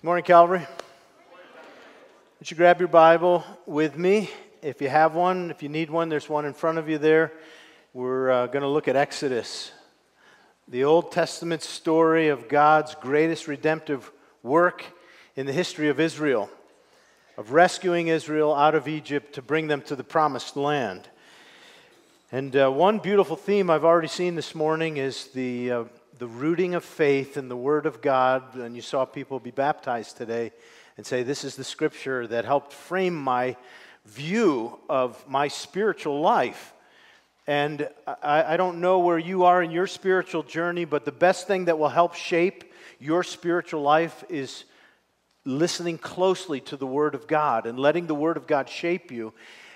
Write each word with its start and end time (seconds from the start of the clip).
Morning, 0.00 0.22
Calvary. 0.22 0.64
Would 2.38 2.48
you 2.48 2.56
grab 2.56 2.78
your 2.78 2.86
Bible 2.86 3.42
with 3.66 3.98
me? 3.98 4.30
If 4.62 4.80
you 4.80 4.88
have 4.88 5.16
one, 5.16 5.50
if 5.50 5.60
you 5.60 5.68
need 5.68 5.90
one, 5.90 6.08
there's 6.08 6.28
one 6.28 6.44
in 6.44 6.54
front 6.54 6.78
of 6.78 6.88
you 6.88 6.98
there. 6.98 7.32
We're 7.92 8.30
uh, 8.30 8.46
going 8.46 8.62
to 8.62 8.68
look 8.68 8.86
at 8.86 8.94
Exodus, 8.94 9.72
the 10.68 10.84
Old 10.84 11.10
Testament 11.10 11.64
story 11.64 12.28
of 12.28 12.48
God's 12.48 12.94
greatest 12.94 13.48
redemptive 13.48 14.12
work 14.44 14.84
in 15.34 15.46
the 15.46 15.52
history 15.52 15.88
of 15.88 15.98
Israel, 15.98 16.48
of 17.36 17.50
rescuing 17.50 18.06
Israel 18.06 18.54
out 18.54 18.76
of 18.76 18.86
Egypt 18.86 19.32
to 19.34 19.42
bring 19.42 19.66
them 19.66 19.82
to 19.82 19.96
the 19.96 20.04
promised 20.04 20.56
land. 20.56 21.08
And 22.30 22.54
uh, 22.54 22.70
one 22.70 23.00
beautiful 23.00 23.34
theme 23.34 23.68
I've 23.68 23.84
already 23.84 24.06
seen 24.06 24.36
this 24.36 24.54
morning 24.54 24.98
is 24.98 25.24
the, 25.34 25.72
uh, 25.72 25.84
the 26.18 26.26
rooting 26.26 26.74
of 26.74 26.84
faith 26.84 27.36
in 27.36 27.48
the 27.48 27.56
Word 27.56 27.86
of 27.86 28.02
God. 28.02 28.56
And 28.56 28.74
you 28.74 28.82
saw 28.82 29.04
people 29.04 29.38
be 29.38 29.52
baptized 29.52 30.16
today 30.16 30.52
and 30.96 31.06
say, 31.06 31.22
This 31.22 31.44
is 31.44 31.54
the 31.54 31.64
scripture 31.64 32.26
that 32.26 32.44
helped 32.44 32.72
frame 32.72 33.14
my 33.14 33.56
view 34.04 34.78
of 34.88 35.22
my 35.28 35.48
spiritual 35.48 36.20
life. 36.20 36.74
And 37.46 37.88
I, 38.22 38.54
I, 38.54 38.56
don't 38.56 38.80
know 38.80 38.98
where 38.98 39.18
you 39.18 39.44
are 39.44 39.62
in 39.62 39.70
your 39.70 39.86
spiritual 39.86 40.42
journey, 40.42 40.84
but 40.84 41.04
the 41.04 41.12
best 41.12 41.46
thing 41.46 41.66
that 41.66 41.78
will 41.78 41.88
help 41.88 42.14
shape 42.14 42.72
your 42.98 43.22
spiritual 43.22 43.80
life 43.80 44.22
is 44.28 44.64
listening 45.44 45.96
closely 45.98 46.60
to 46.60 46.76
the 46.76 46.86
Word 46.86 47.14
of 47.14 47.26
God 47.26 47.64
and 47.64 47.78
letting 47.78 48.06
the 48.06 48.14
Word 48.14 48.36
of 48.36 48.46
God 48.46 48.68
shape 48.68 49.10
you. 49.10 49.32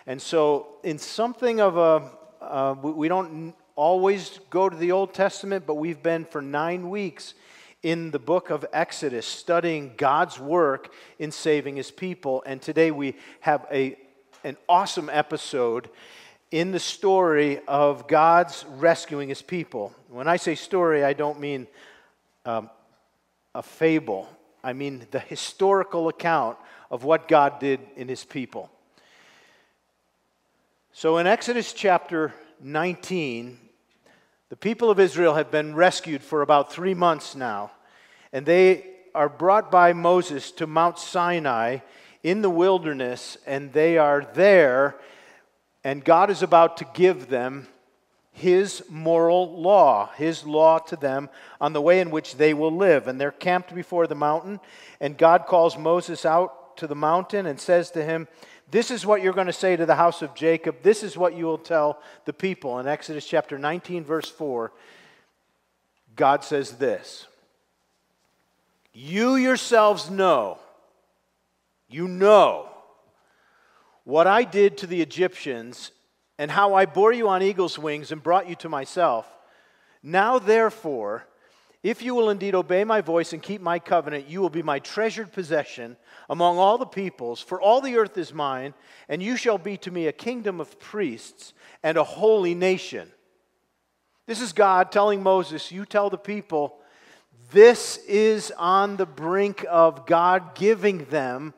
And 0.07 0.21
so, 0.21 0.77
in 0.83 0.99
something 0.99 1.61
of 1.61 1.77
a, 1.77 2.11
uh, 2.45 2.75
we 2.83 3.09
don't 3.09 3.55
always 3.77 4.41
go 4.51 4.69
to 4.69 4.77
the 4.77 4.93
Old 4.93 5.15
Testament, 5.15 5.67
but 5.67 5.75
we've 5.75 6.03
been 6.03 6.25
for 6.25 6.43
nine 6.43 6.91
weeks 6.91 7.35
in 7.83 8.11
the 8.11 8.19
book 8.19 8.51
of 8.51 8.65
Exodus 8.73 9.27
studying 9.27 9.93
God's 9.97 10.39
work 10.39 10.93
in 11.19 11.33
saving 11.33 11.77
his 11.77 11.91
people. 11.91 12.43
And 12.47 12.63
today 12.63 12.91
we 12.91 13.17
have 13.41 13.67
a, 13.73 13.97
an 14.45 14.57
awesome 14.69 15.11
episode 15.13 15.89
in 16.51 16.71
the 16.71 16.79
story 16.79 17.61
of 17.67 18.07
God's 18.07 18.65
rescuing 18.77 19.29
his 19.29 19.43
people. 19.43 19.93
When 20.09 20.29
I 20.29 20.37
say 20.37 20.55
story, 20.55 21.03
I 21.03 21.15
don't 21.15 21.41
mean 21.41 21.67
um, 22.45 22.71
a 23.55 23.63
fable, 23.63 24.29
I 24.63 24.75
mean 24.75 25.07
the 25.11 25.19
historical 25.19 26.09
account 26.09 26.59
of 26.91 27.05
what 27.05 27.27
God 27.27 27.59
did 27.59 27.81
in 27.97 28.07
his 28.07 28.23
people. 28.23 28.71
So 30.93 31.17
in 31.17 31.27
Exodus 31.27 31.73
chapter 31.73 32.35
19, 32.63 33.59
the 34.49 34.57
people 34.57 34.91
of 34.91 35.01
Israel 35.01 35.35
have 35.35 35.51
been 35.51 35.75
rescued 35.75 36.23
for 36.23 36.43
about 36.43 36.73
three 36.73 36.95
months 36.95 37.35
now, 37.35 37.73
and 38.33 38.47
they 38.47 38.87
are 39.15 39.29
brought 39.29 39.71
by 39.71 39.93
Moses 39.93 40.51
to 40.53 40.67
Mount 40.67 40.99
Sinai 40.99 41.79
in 42.23 42.43
the 42.43 42.51
wilderness, 42.51 43.37
and 43.47 43.73
they 43.73 43.99
are 43.99 44.27
there, 44.35 44.97
and 45.85 46.05
God 46.05 46.31
is 46.31 46.43
about 46.43 46.77
to 46.79 46.87
give 46.95 47.29
them 47.29 47.67
his 48.31 48.83
moral 48.89 49.61
law, 49.61 50.11
his 50.17 50.45
law 50.45 50.79
to 50.79 50.97
them 50.97 51.29
on 51.61 51.73
the 51.73 51.83
way 51.83 52.01
in 52.01 52.11
which 52.11 52.37
they 52.37 52.55
will 52.55 52.75
live. 52.75 53.07
And 53.07 53.21
they're 53.21 53.31
camped 53.31 53.75
before 53.75 54.07
the 54.07 54.15
mountain, 54.15 54.61
and 55.01 55.19
God 55.19 55.47
calls 55.47 55.77
Moses 55.77 56.25
out 56.25 56.77
to 56.79 56.87
the 56.87 56.95
mountain 56.95 57.45
and 57.47 57.61
says 57.61 57.91
to 57.91 58.03
him, 58.03 58.29
This 58.73 58.91
is 58.91 59.05
what 59.05 59.23
you're 59.23 59.35
going 59.35 59.49
to 59.49 59.53
say 59.53 59.77
to 59.77 59.85
the 59.85 59.95
house 59.95 60.23
of 60.23 60.35
Jacob. 60.35 60.77
This 60.83 61.03
is 61.03 61.15
what 61.15 61.37
you 61.37 61.45
will 61.45 61.59
tell 61.59 62.01
the 62.25 62.33
people. 62.33 62.79
In 62.79 62.89
Exodus 62.89 63.27
chapter 63.27 63.59
19, 63.59 64.03
verse 64.03 64.31
4, 64.31 64.73
God 66.17 66.43
says 66.43 66.73
this 66.73 67.27
You 68.95 69.37
yourselves 69.37 70.09
know, 70.09 70.59
you 71.91 72.09
know 72.09 72.71
what 74.05 74.27
I 74.27 74.43
did 74.43 74.79
to 74.79 74.87
the 74.87 75.03
Egyptians 75.03 75.91
and 76.39 76.51
how 76.51 76.73
I 76.73 76.87
bore 76.87 77.13
you 77.13 77.29
on 77.29 77.43
eagle's 77.43 77.79
wings 77.79 78.11
and 78.11 78.23
brought 78.23 78.49
you 78.49 78.55
to 78.57 78.71
myself. 78.71 79.27
Now, 80.03 80.39
therefore, 80.39 81.27
if 81.83 82.01
you 82.01 82.15
will 82.15 82.31
indeed 82.31 82.55
obey 82.55 82.85
my 82.85 83.01
voice 83.01 83.33
and 83.33 83.43
keep 83.43 83.61
my 83.61 83.79
covenant, 83.79 84.29
you 84.29 84.41
will 84.41 84.51
be 84.51 84.63
my 84.63 84.79
treasured 84.79 85.33
possession 85.33 85.97
among 86.31 86.59
all 86.59 86.79
the 86.79 86.87
peoples, 86.87 87.41
for 87.41 87.61
all 87.61 87.81
the 87.81 87.97
earth 87.97 88.17
is 88.17 88.33
mine, 88.33 88.73
and 89.09 89.21
you 89.21 89.37
shall 89.37 89.59
be 89.59 89.77
to 89.79 89.91
me 89.91 90.07
a 90.07 90.13
kingdom 90.13 90.61
of 90.61 90.79
priests 90.79 91.53
and 91.83 91.99
a 91.99 92.05
holy 92.05 92.55
nation. 92.55 93.11
This 94.27 94.41
is 94.41 94.53
God 94.53 94.93
telling 94.93 95.25
Moses, 95.25 95.73
You 95.73 95.85
tell 95.85 96.09
the 96.09 96.19
people, 96.19 96.79
this 97.51 97.99
is 98.07 98.53
on 98.57 98.97
the 98.97 99.07
brink 99.07 99.67
of 99.69 100.07
God 100.07 100.55
giving 100.55 101.07
them 101.07 101.53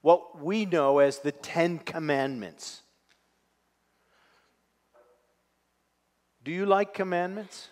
what 0.00 0.42
we 0.42 0.64
know 0.64 1.00
as 1.00 1.18
the 1.18 1.32
Ten 1.32 1.78
Commandments. 1.78 2.82
Do 6.42 6.50
you 6.50 6.64
like 6.64 6.94
commandments? 6.94 7.68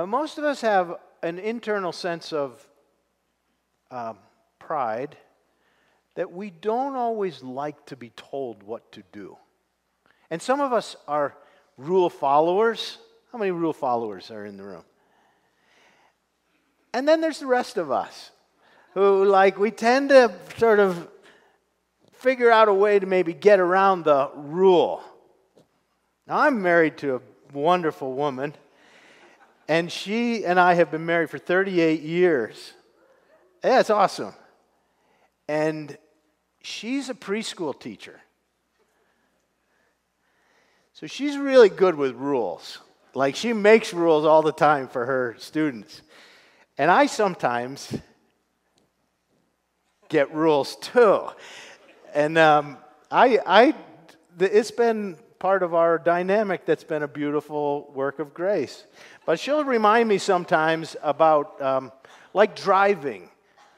Uh, 0.00 0.06
most 0.06 0.38
of 0.38 0.44
us 0.44 0.62
have 0.62 0.96
an 1.22 1.38
internal 1.38 1.92
sense 1.92 2.32
of 2.32 2.66
um, 3.90 4.16
pride 4.58 5.14
that 6.14 6.32
we 6.32 6.48
don't 6.48 6.96
always 6.96 7.42
like 7.42 7.84
to 7.84 7.96
be 7.96 8.08
told 8.16 8.62
what 8.62 8.90
to 8.92 9.02
do. 9.12 9.36
And 10.30 10.40
some 10.40 10.58
of 10.58 10.72
us 10.72 10.96
are 11.06 11.36
rule 11.76 12.08
followers. 12.08 12.96
How 13.30 13.36
many 13.36 13.50
rule 13.50 13.74
followers 13.74 14.30
are 14.30 14.46
in 14.46 14.56
the 14.56 14.62
room? 14.62 14.84
And 16.94 17.06
then 17.06 17.20
there's 17.20 17.40
the 17.40 17.46
rest 17.46 17.76
of 17.76 17.90
us 17.90 18.30
who, 18.94 19.26
like, 19.26 19.58
we 19.58 19.70
tend 19.70 20.08
to 20.08 20.32
sort 20.56 20.78
of 20.78 21.10
figure 22.14 22.50
out 22.50 22.68
a 22.68 22.74
way 22.74 22.98
to 22.98 23.04
maybe 23.04 23.34
get 23.34 23.60
around 23.60 24.04
the 24.04 24.30
rule. 24.34 25.02
Now, 26.26 26.38
I'm 26.38 26.62
married 26.62 26.96
to 26.98 27.16
a 27.16 27.20
wonderful 27.52 28.14
woman, 28.14 28.54
and 29.70 29.90
she 29.90 30.44
and 30.44 30.58
I 30.58 30.74
have 30.74 30.90
been 30.90 31.06
married 31.06 31.30
for 31.30 31.38
38 31.38 32.00
years. 32.00 32.72
Yeah, 33.62 33.78
it's 33.78 33.88
awesome. 33.88 34.34
And 35.46 35.96
she's 36.60 37.08
a 37.08 37.14
preschool 37.14 37.78
teacher. 37.78 38.20
So 40.92 41.06
she's 41.06 41.36
really 41.36 41.68
good 41.68 41.94
with 41.94 42.16
rules. 42.16 42.78
Like 43.14 43.36
she 43.36 43.52
makes 43.52 43.94
rules 43.94 44.24
all 44.24 44.42
the 44.42 44.50
time 44.50 44.88
for 44.88 45.06
her 45.06 45.36
students. 45.38 46.02
And 46.76 46.90
I 46.90 47.06
sometimes 47.06 47.96
get 50.08 50.34
rules 50.34 50.74
too. 50.80 51.28
And 52.12 52.36
um, 52.38 52.76
I, 53.08 53.38
I, 53.46 53.74
it's 54.40 54.72
been 54.72 55.16
part 55.40 55.62
of 55.62 55.74
our 55.74 55.98
dynamic 55.98 56.66
that's 56.66 56.84
been 56.84 57.02
a 57.02 57.08
beautiful 57.08 57.90
work 57.94 58.18
of 58.18 58.32
grace. 58.34 58.84
But 59.24 59.40
she'll 59.40 59.64
remind 59.64 60.06
me 60.08 60.18
sometimes 60.18 60.96
about, 61.02 61.60
um, 61.60 61.90
like 62.34 62.54
driving. 62.54 63.30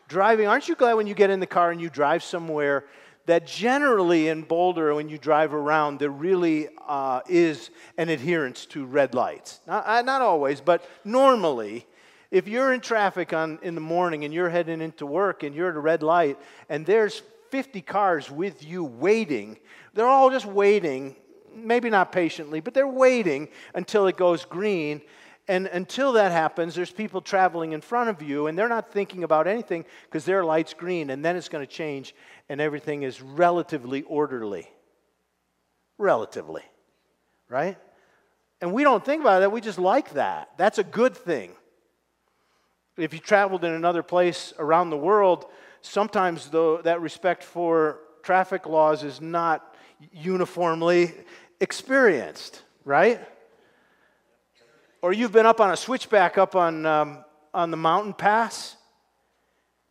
Driving, 0.08 0.48
aren't 0.48 0.68
you 0.68 0.74
glad 0.74 0.94
when 0.94 1.06
you 1.06 1.14
get 1.14 1.30
in 1.30 1.40
the 1.40 1.46
car 1.46 1.70
and 1.70 1.80
you 1.80 1.88
drive 1.88 2.24
somewhere 2.24 2.84
that 3.26 3.46
generally 3.46 4.28
in 4.28 4.42
Boulder, 4.42 4.92
when 4.92 5.08
you 5.08 5.16
drive 5.16 5.54
around, 5.54 6.00
there 6.00 6.10
really 6.10 6.68
uh, 6.86 7.20
is 7.28 7.70
an 7.96 8.08
adherence 8.08 8.66
to 8.66 8.84
red 8.84 9.14
lights? 9.14 9.60
Not, 9.64 9.86
uh, 9.86 10.02
not 10.02 10.20
always, 10.20 10.60
but 10.60 10.84
normally 11.04 11.86
if 12.32 12.48
you're 12.48 12.72
in 12.72 12.80
traffic 12.80 13.32
on, 13.32 13.60
in 13.62 13.76
the 13.76 13.80
morning 13.80 14.24
and 14.24 14.34
you're 14.34 14.48
heading 14.48 14.80
into 14.80 15.06
work 15.06 15.44
and 15.44 15.54
you're 15.54 15.70
at 15.70 15.76
a 15.76 15.80
red 15.80 16.02
light 16.02 16.38
and 16.68 16.84
there's 16.84 17.22
50 17.50 17.82
cars 17.82 18.30
with 18.30 18.64
you 18.64 18.82
waiting. 18.82 19.58
They're 19.92 20.06
all 20.06 20.30
just 20.30 20.46
waiting, 20.46 21.14
maybe 21.54 21.90
not 21.90 22.12
patiently, 22.12 22.60
but 22.60 22.74
they're 22.74 22.86
waiting 22.86 23.48
until 23.74 24.06
it 24.06 24.16
goes 24.16 24.44
green. 24.44 25.02
And 25.48 25.66
until 25.66 26.12
that 26.12 26.30
happens, 26.30 26.74
there's 26.74 26.92
people 26.92 27.20
traveling 27.20 27.72
in 27.72 27.80
front 27.80 28.10
of 28.10 28.22
you, 28.22 28.46
and 28.46 28.56
they're 28.56 28.68
not 28.68 28.92
thinking 28.92 29.24
about 29.24 29.46
anything 29.46 29.84
because 30.04 30.24
their 30.24 30.44
light's 30.44 30.72
green, 30.72 31.10
and 31.10 31.24
then 31.24 31.34
it's 31.36 31.48
going 31.48 31.66
to 31.66 31.72
change, 31.72 32.14
and 32.48 32.60
everything 32.60 33.02
is 33.02 33.20
relatively 33.20 34.02
orderly. 34.02 34.68
Relatively, 35.98 36.62
right? 37.48 37.76
And 38.60 38.72
we 38.72 38.84
don't 38.84 39.04
think 39.04 39.20
about 39.20 39.40
that, 39.40 39.50
we 39.50 39.60
just 39.60 39.78
like 39.78 40.12
that. 40.12 40.50
That's 40.56 40.78
a 40.78 40.84
good 40.84 41.16
thing. 41.16 41.52
If 42.96 43.12
you 43.12 43.18
traveled 43.18 43.64
in 43.64 43.72
another 43.72 44.02
place 44.02 44.52
around 44.58 44.90
the 44.90 44.96
world, 44.96 45.46
sometimes, 45.80 46.50
though, 46.50 46.80
that 46.82 47.00
respect 47.00 47.42
for 47.42 47.98
traffic 48.22 48.66
laws 48.66 49.02
is 49.02 49.20
not 49.20 49.74
uniformly 50.12 51.12
experienced, 51.62 52.60
right? 52.84 53.20
Or 55.00 55.12
you've 55.12 55.32
been 55.32 55.46
up 55.46 55.60
on 55.60 55.70
a 55.70 55.76
switchback 55.76 56.36
up 56.36 56.56
on, 56.56 56.84
um, 56.84 57.24
on 57.54 57.70
the 57.70 57.76
mountain 57.76 58.12
pass. 58.12 58.76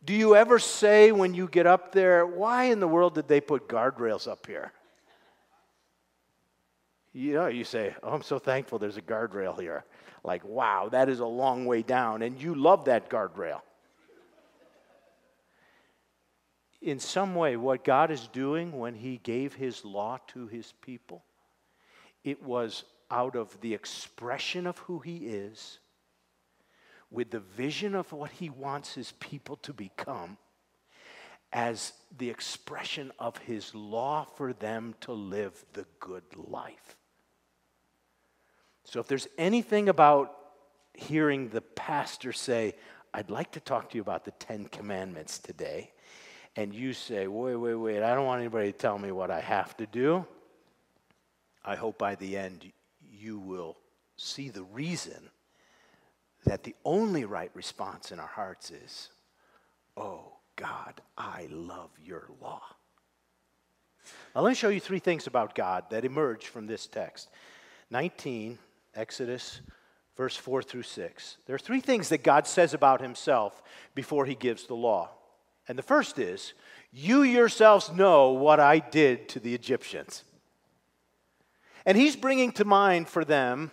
Do 0.04 0.12
you 0.12 0.36
ever 0.36 0.58
say 0.58 1.12
when 1.12 1.32
you 1.32 1.48
get 1.48 1.66
up 1.66 1.92
there, 1.92 2.26
why 2.26 2.64
in 2.64 2.78
the 2.78 2.86
world 2.86 3.14
did 3.14 3.26
they 3.26 3.40
put 3.40 3.68
guardrails 3.68 4.28
up 4.28 4.46
here? 4.46 4.70
You 7.14 7.34
know, 7.34 7.46
you 7.46 7.64
say, 7.64 7.94
Oh, 8.02 8.12
I'm 8.12 8.22
so 8.22 8.38
thankful 8.38 8.78
there's 8.78 8.96
a 8.96 9.02
guardrail 9.02 9.58
here. 9.58 9.84
Like, 10.24 10.44
wow, 10.44 10.88
that 10.90 11.08
is 11.08 11.20
a 11.20 11.26
long 11.26 11.64
way 11.64 11.82
down. 11.82 12.22
And 12.22 12.40
you 12.40 12.54
love 12.54 12.84
that 12.84 13.08
guardrail. 13.08 13.60
In 16.80 16.98
some 16.98 17.34
way, 17.34 17.56
what 17.56 17.84
God 17.84 18.10
is 18.10 18.28
doing 18.28 18.78
when 18.78 18.94
He 18.94 19.18
gave 19.22 19.54
His 19.54 19.84
law 19.84 20.18
to 20.28 20.46
His 20.48 20.72
people, 20.82 21.22
it 22.24 22.42
was 22.42 22.84
out 23.10 23.36
of 23.36 23.60
the 23.60 23.74
expression 23.74 24.66
of 24.66 24.78
who 24.78 25.00
He 25.00 25.26
is, 25.26 25.78
with 27.10 27.30
the 27.30 27.40
vision 27.40 27.94
of 27.94 28.12
what 28.12 28.30
He 28.30 28.48
wants 28.48 28.94
His 28.94 29.12
people 29.12 29.56
to 29.56 29.72
become, 29.72 30.38
as 31.52 31.92
the 32.16 32.30
expression 32.30 33.12
of 33.18 33.36
His 33.38 33.74
law 33.74 34.24
for 34.36 34.52
them 34.52 34.94
to 35.02 35.12
live 35.12 35.64
the 35.74 35.84
good 36.00 36.24
life. 36.36 36.96
So 38.84 39.00
if 39.00 39.06
there's 39.06 39.28
anything 39.36 39.88
about 39.88 40.36
hearing 40.94 41.48
the 41.48 41.60
pastor 41.60 42.32
say, 42.32 42.74
I'd 43.14 43.30
like 43.30 43.52
to 43.52 43.60
talk 43.60 43.90
to 43.90 43.96
you 43.96 44.00
about 44.00 44.24
the 44.24 44.30
Ten 44.32 44.64
Commandments 44.66 45.38
today, 45.38 45.92
and 46.56 46.74
you 46.74 46.92
say, 46.92 47.26
wait, 47.26 47.56
wait, 47.56 47.74
wait, 47.74 48.02
I 48.02 48.14
don't 48.14 48.26
want 48.26 48.40
anybody 48.40 48.72
to 48.72 48.78
tell 48.78 48.98
me 48.98 49.12
what 49.12 49.30
I 49.30 49.40
have 49.40 49.76
to 49.78 49.86
do, 49.86 50.26
I 51.64 51.76
hope 51.76 51.98
by 51.98 52.14
the 52.14 52.36
end 52.36 52.72
you 53.02 53.38
will 53.38 53.76
see 54.16 54.48
the 54.48 54.64
reason 54.64 55.30
that 56.44 56.64
the 56.64 56.74
only 56.84 57.24
right 57.24 57.50
response 57.54 58.10
in 58.10 58.18
our 58.18 58.26
hearts 58.26 58.70
is, 58.70 59.10
Oh 59.96 60.32
God, 60.56 61.00
I 61.16 61.48
love 61.50 61.90
your 62.04 62.28
law. 62.40 62.62
Now, 64.34 64.40
let 64.40 64.50
me 64.50 64.54
show 64.54 64.70
you 64.70 64.80
three 64.80 64.98
things 64.98 65.26
about 65.26 65.54
God 65.54 65.84
that 65.90 66.04
emerge 66.04 66.46
from 66.46 66.66
this 66.66 66.86
text. 66.86 67.28
19, 67.90 68.58
Exodus, 68.94 69.60
verse 70.16 70.36
4 70.36 70.62
through 70.62 70.82
6. 70.82 71.36
There 71.46 71.54
are 71.54 71.58
three 71.58 71.80
things 71.80 72.08
that 72.08 72.24
God 72.24 72.46
says 72.46 72.74
about 72.74 73.00
himself 73.00 73.62
before 73.94 74.26
he 74.26 74.34
gives 74.34 74.66
the 74.66 74.74
law. 74.74 75.10
And 75.68 75.78
the 75.78 75.82
first 75.82 76.18
is, 76.18 76.54
You 76.90 77.22
yourselves 77.22 77.92
know 77.92 78.30
what 78.30 78.58
I 78.58 78.78
did 78.78 79.28
to 79.30 79.40
the 79.40 79.54
Egyptians. 79.54 80.24
And 81.84 81.96
he's 81.96 82.16
bringing 82.16 82.52
to 82.52 82.64
mind 82.64 83.08
for 83.08 83.24
them 83.24 83.70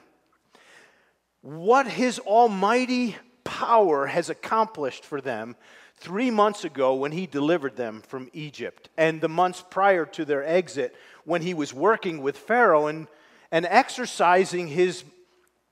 what 1.41 1.87
his 1.87 2.19
almighty 2.19 3.15
power 3.43 4.07
has 4.07 4.29
accomplished 4.29 5.05
for 5.05 5.21
them 5.21 5.55
three 5.97 6.31
months 6.31 6.63
ago 6.63 6.95
when 6.95 7.11
he 7.11 7.27
delivered 7.27 7.75
them 7.75 8.01
from 8.01 8.29
Egypt, 8.33 8.89
and 8.97 9.19
the 9.19 9.29
months 9.29 9.63
prior 9.69 10.05
to 10.05 10.25
their 10.25 10.45
exit 10.45 10.95
when 11.25 11.41
he 11.41 11.53
was 11.53 11.73
working 11.73 12.21
with 12.21 12.37
Pharaoh 12.37 12.87
and, 12.87 13.07
and 13.51 13.65
exercising 13.65 14.67
his 14.67 15.03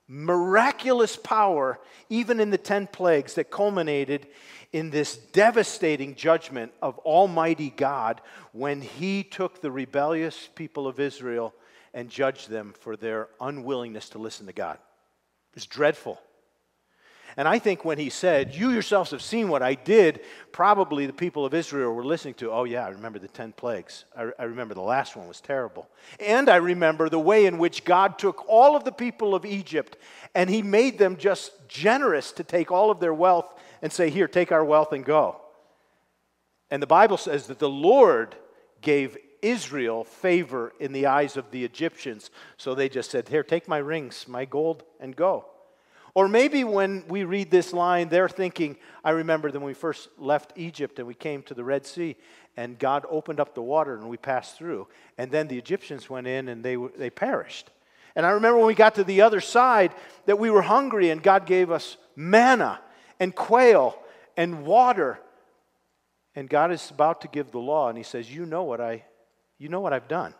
miraculous 0.07 1.15
power, 1.15 1.79
even 2.09 2.39
in 2.39 2.49
the 2.49 2.57
10 2.57 2.87
plagues 2.87 3.35
that 3.35 3.51
culminated 3.51 4.27
in 4.73 4.89
this 4.89 5.17
devastating 5.17 6.15
judgment 6.15 6.73
of 6.81 6.97
Almighty 6.99 7.69
God 7.69 8.21
when 8.51 8.81
he 8.81 9.23
took 9.23 9.61
the 9.61 9.71
rebellious 9.71 10.49
people 10.55 10.87
of 10.87 10.99
Israel 10.99 11.53
and 11.97 12.11
judged 12.11 12.47
them 12.47 12.75
for 12.79 12.95
their 12.95 13.27
unwillingness 13.41 14.09
to 14.09 14.19
listen 14.19 14.45
to 14.45 14.53
God. 14.53 14.75
It 14.75 15.55
was 15.55 15.65
dreadful. 15.65 16.21
And 17.35 17.47
I 17.47 17.57
think 17.57 17.83
when 17.83 17.97
he 17.97 18.11
said, 18.11 18.53
You 18.53 18.69
yourselves 18.69 19.09
have 19.09 19.21
seen 19.23 19.49
what 19.49 19.63
I 19.63 19.73
did, 19.73 20.19
probably 20.51 21.07
the 21.07 21.13
people 21.13 21.43
of 21.43 21.55
Israel 21.55 21.91
were 21.91 22.05
listening 22.05 22.35
to, 22.35 22.51
Oh, 22.51 22.65
yeah, 22.65 22.85
I 22.85 22.89
remember 22.89 23.17
the 23.17 23.27
10 23.27 23.51
plagues. 23.53 24.05
I, 24.15 24.29
I, 24.37 24.43
remember 24.43 24.75
the 24.75 24.81
last 24.81 25.15
one 25.15 25.27
was 25.27 25.41
terrible. 25.41 25.89
And 26.19 26.49
I 26.49 26.57
remember 26.57 27.09
the 27.09 27.17
way 27.17 27.47
in 27.47 27.57
which 27.57 27.83
God 27.83 28.19
took 28.19 28.47
all 28.47 28.75
of 28.75 28.83
the 28.83 28.91
people 28.91 29.33
of 29.33 29.43
Egypt 29.43 29.97
and 30.35 30.51
he 30.51 30.61
made 30.61 30.99
them 30.99 31.17
just 31.17 31.67
generous 31.67 32.31
to 32.33 32.43
take 32.43 32.71
all 32.71 32.91
of 32.91 32.99
their 32.99 33.13
wealth 33.13 33.51
and 33.81 33.91
say, 33.91 34.11
Here, 34.11 34.27
take 34.27 34.51
our 34.51 34.63
wealth 34.63 34.93
and 34.93 35.03
go. 35.03 35.41
And 36.69 36.79
the 36.79 36.85
Bible 36.85 37.17
says 37.17 37.47
that 37.47 37.57
the 37.57 37.67
Lord 37.67 38.35
gave 38.81 39.17
Israel 39.41 40.03
favor 40.03 40.73
in 40.79 40.93
the 40.93 41.05
eyes 41.05 41.37
of 41.37 41.51
the 41.51 41.63
Egyptians. 41.63 42.29
So 42.57 42.75
they 42.75 42.89
just 42.89 43.11
said, 43.11 43.29
Here, 43.29 43.43
take 43.43 43.67
my 43.67 43.77
rings, 43.77 44.25
my 44.27 44.45
gold, 44.45 44.83
and 44.99 45.15
go. 45.15 45.45
Or 46.17 46.27
maybe 46.27 46.63
when 46.63 47.03
we 47.07 47.25
read 47.25 47.51
this 47.51 47.73
line, 47.73 48.09
they're 48.09 48.27
thinking, 48.27 48.77
I 49.03 49.11
remember 49.11 49.51
when 49.51 49.61
we 49.61 49.75
first 49.75 50.09
left 50.17 50.51
Egypt 50.55 50.97
and 50.97 51.07
we 51.07 51.13
came 51.13 51.43
to 51.43 51.53
the 51.53 51.63
Red 51.63 51.85
Sea 51.85 52.15
and 52.55 52.79
God 52.79 53.05
opened 53.07 53.39
up 53.39 53.53
the 53.53 53.61
water 53.61 53.95
and 53.95 54.09
we 54.09 54.17
passed 54.17 54.57
through. 54.57 54.87
And 55.19 55.29
then 55.29 55.47
the 55.47 55.59
Egyptians 55.59 56.09
went 56.09 56.25
in 56.25 56.49
and 56.49 56.63
they, 56.63 56.75
they 56.75 57.11
perished. 57.11 57.69
And 58.15 58.25
I 58.25 58.31
remember 58.31 58.57
when 58.57 58.65
we 58.65 58.73
got 58.73 58.95
to 58.95 59.03
the 59.03 59.21
other 59.21 59.39
side 59.39 59.93
that 60.25 60.39
we 60.39 60.49
were 60.49 60.63
hungry 60.63 61.11
and 61.11 61.21
God 61.21 61.45
gave 61.45 61.69
us 61.69 61.97
manna 62.15 62.79
and 63.19 63.35
quail 63.35 63.95
and 64.35 64.65
water. 64.65 65.19
And 66.33 66.49
God 66.49 66.71
is 66.71 66.89
about 66.89 67.21
to 67.21 67.27
give 67.27 67.51
the 67.51 67.59
law 67.59 67.89
and 67.89 67.97
he 67.97 68.03
says, 68.03 68.33
You 68.33 68.47
know 68.47 68.63
what 68.63 68.81
I 68.81 69.05
you 69.57 69.69
know 69.69 69.79
what 69.79 69.93
I've 69.93 70.07
done. 70.07 70.33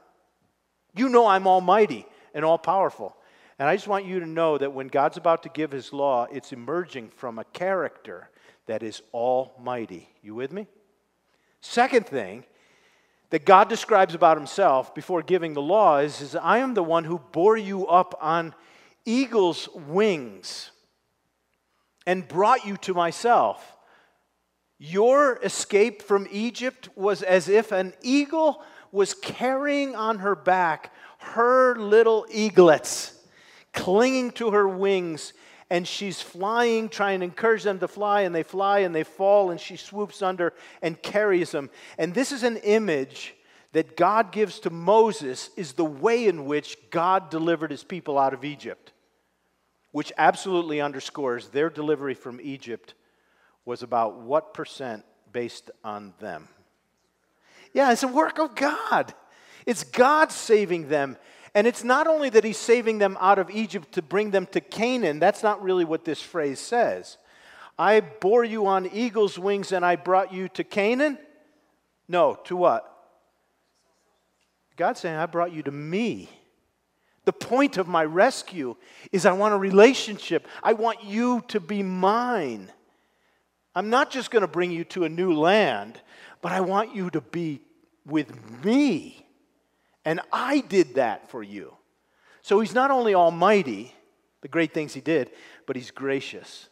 You 0.96 1.10
know 1.10 1.28
I'm 1.28 1.48
almighty 1.48 2.06
and 2.34 2.44
all 2.44 2.58
powerful. 2.58 3.16
And 3.60 3.68
I 3.68 3.76
just 3.76 3.88
want 3.88 4.06
you 4.06 4.20
to 4.20 4.26
know 4.26 4.58
that 4.58 4.74
when 4.74 4.88
God's 4.88 5.18
about 5.18 5.44
to 5.44 5.50
give 5.50 5.72
his 5.72 5.92
law, 5.92 6.28
it's 6.32 6.54
emerging 6.54 7.10
from 7.10 7.40
a 7.40 7.44
character 7.46 8.30
that 8.68 8.84
is 8.84 9.02
almighty. 9.14 10.10
You 10.22 10.36
with 10.36 10.52
me? 10.52 10.68
Second 11.62 12.06
thing 12.06 12.44
that 13.30 13.46
God 13.46 13.68
describes 13.68 14.14
about 14.14 14.38
himself 14.38 14.94
before 14.94 15.22
giving 15.22 15.54
the 15.54 15.62
law 15.62 15.98
is, 15.98 16.22
is 16.22 16.36
I 16.36 16.60
am 16.60 16.76
the 16.76 16.84
one 16.84 17.04
who 17.04 17.20
bore 17.32 17.58
you 17.58 17.88
up 17.88 18.18
on 18.22 18.54
eagle's 19.06 19.68
wings 19.74 20.72
and 22.06 22.28
brought 22.28 22.66
you 22.66 22.78
to 22.78 22.94
myself. 22.94 23.76
Your 24.80 25.40
escape 25.44 26.04
from 26.04 26.28
Egypt 26.32 26.90
was 26.96 27.24
as 27.24 27.50
if 27.50 27.72
an 27.72 27.94
eagle 28.02 28.64
was 28.98 29.14
carrying 29.14 29.96
on 29.96 30.20
her 30.20 30.36
back 30.36 30.94
her 31.20 31.76
little 31.76 32.26
eaglets 32.30 33.14
clinging 33.78 34.32
to 34.32 34.52
her 34.52 34.68
wings, 34.68 35.34
and 35.70 35.88
she's 35.88 36.22
flying, 36.22 36.90
trying 36.90 37.20
to 37.20 37.26
encourage 37.26 37.64
them 37.64 37.80
to 37.80 37.88
fly, 37.88 38.22
and 38.22 38.34
they 38.34 38.44
fly 38.44 38.80
and 38.80 38.94
they 38.94 39.04
fall, 39.04 39.52
and 39.52 39.60
she 39.62 39.78
swoops 39.78 40.22
under 40.22 40.54
and 40.82 41.02
carries 41.02 41.52
them. 41.52 41.70
And 41.98 42.14
this 42.14 42.32
is 42.32 42.44
an 42.44 42.58
image 42.58 43.36
that 43.74 43.96
God 43.96 44.32
gives 44.32 44.60
to 44.62 44.70
Moses, 44.72 45.52
is 45.56 45.74
the 45.74 45.86
way 45.86 46.28
in 46.28 46.46
which 46.46 46.78
God 46.90 47.30
delivered 47.30 47.70
his 47.70 47.84
people 47.84 48.18
out 48.18 48.34
of 48.34 48.44
Egypt, 48.44 48.94
which 49.92 50.12
absolutely 50.18 50.82
underscores 50.82 51.50
their 51.50 51.70
delivery 51.70 52.16
from 52.16 52.40
Egypt 52.42 52.96
was 53.64 53.84
about 53.84 54.22
what 54.22 54.54
percent 54.54 55.06
based 55.32 55.70
on 55.84 56.14
them. 56.20 56.48
Yeah, 57.78 57.92
it's 57.92 58.02
a 58.02 58.08
work 58.08 58.40
of 58.40 58.56
God. 58.56 59.14
It's 59.68 59.84
God 59.84 60.32
saving 60.32 60.90
them. 60.90 61.16
And 61.54 61.68
it's 61.68 61.84
not 61.84 62.08
only 62.08 62.32
that 62.32 62.44
he's 62.44 62.58
saving 62.58 62.98
them 62.98 63.16
out 63.22 63.38
of 63.38 63.52
Egypt 63.52 63.92
to 63.92 64.02
bring 64.02 64.32
them 64.32 64.48
to 64.48 64.62
Canaan, 64.62 65.20
that's 65.20 65.44
not 65.44 65.62
really 65.62 65.86
what 65.86 66.04
this 66.04 66.20
phrase 66.20 66.60
says. 66.60 67.20
I 67.78 68.00
bore 68.00 68.44
you 68.44 68.66
on 68.66 68.88
eagle's 68.88 69.38
wings 69.38 69.72
and 69.72 69.86
I 69.86 69.96
brought 69.96 70.34
you 70.34 70.50
to 70.50 70.64
Canaan? 70.64 71.20
No, 72.08 72.40
to 72.46 72.56
what? 72.56 72.92
God's 74.76 75.00
saying, 75.00 75.16
I 75.16 75.28
brought 75.28 75.54
you 75.54 75.62
to 75.62 75.72
me. 75.72 76.32
The 77.26 77.34
point 77.34 77.78
of 77.78 77.88
my 77.88 78.06
rescue 78.06 78.76
is 79.12 79.28
I 79.28 79.34
want 79.34 79.54
a 79.54 79.58
relationship. 79.58 80.48
I 80.64 80.74
want 80.74 81.04
you 81.04 81.44
to 81.50 81.60
be 81.60 81.84
mine. 81.84 82.72
I'm 83.76 83.92
not 83.92 84.10
just 84.10 84.32
going 84.32 84.42
to 84.42 84.48
bring 84.48 84.72
you 84.72 84.84
to 84.86 85.04
a 85.04 85.10
new 85.10 85.34
land, 85.34 86.02
but 86.42 86.52
I 86.52 86.62
want 86.62 86.96
you 86.96 87.12
to 87.12 87.22
be 87.22 87.62
with 88.08 88.64
me. 88.64 89.26
And 90.06 90.22
I 90.32 90.62
did 90.62 90.96
that 90.96 91.30
for 91.30 91.44
you. 91.44 91.74
So 92.42 92.60
he's 92.62 92.74
not 92.74 92.92
only 92.92 93.14
almighty, 93.14 93.94
the 94.42 94.48
great 94.48 94.74
things 94.74 94.94
he 94.94 95.02
did, 95.02 95.32
but 95.66 95.76
he's 95.76 95.92
gracious. 95.92 96.70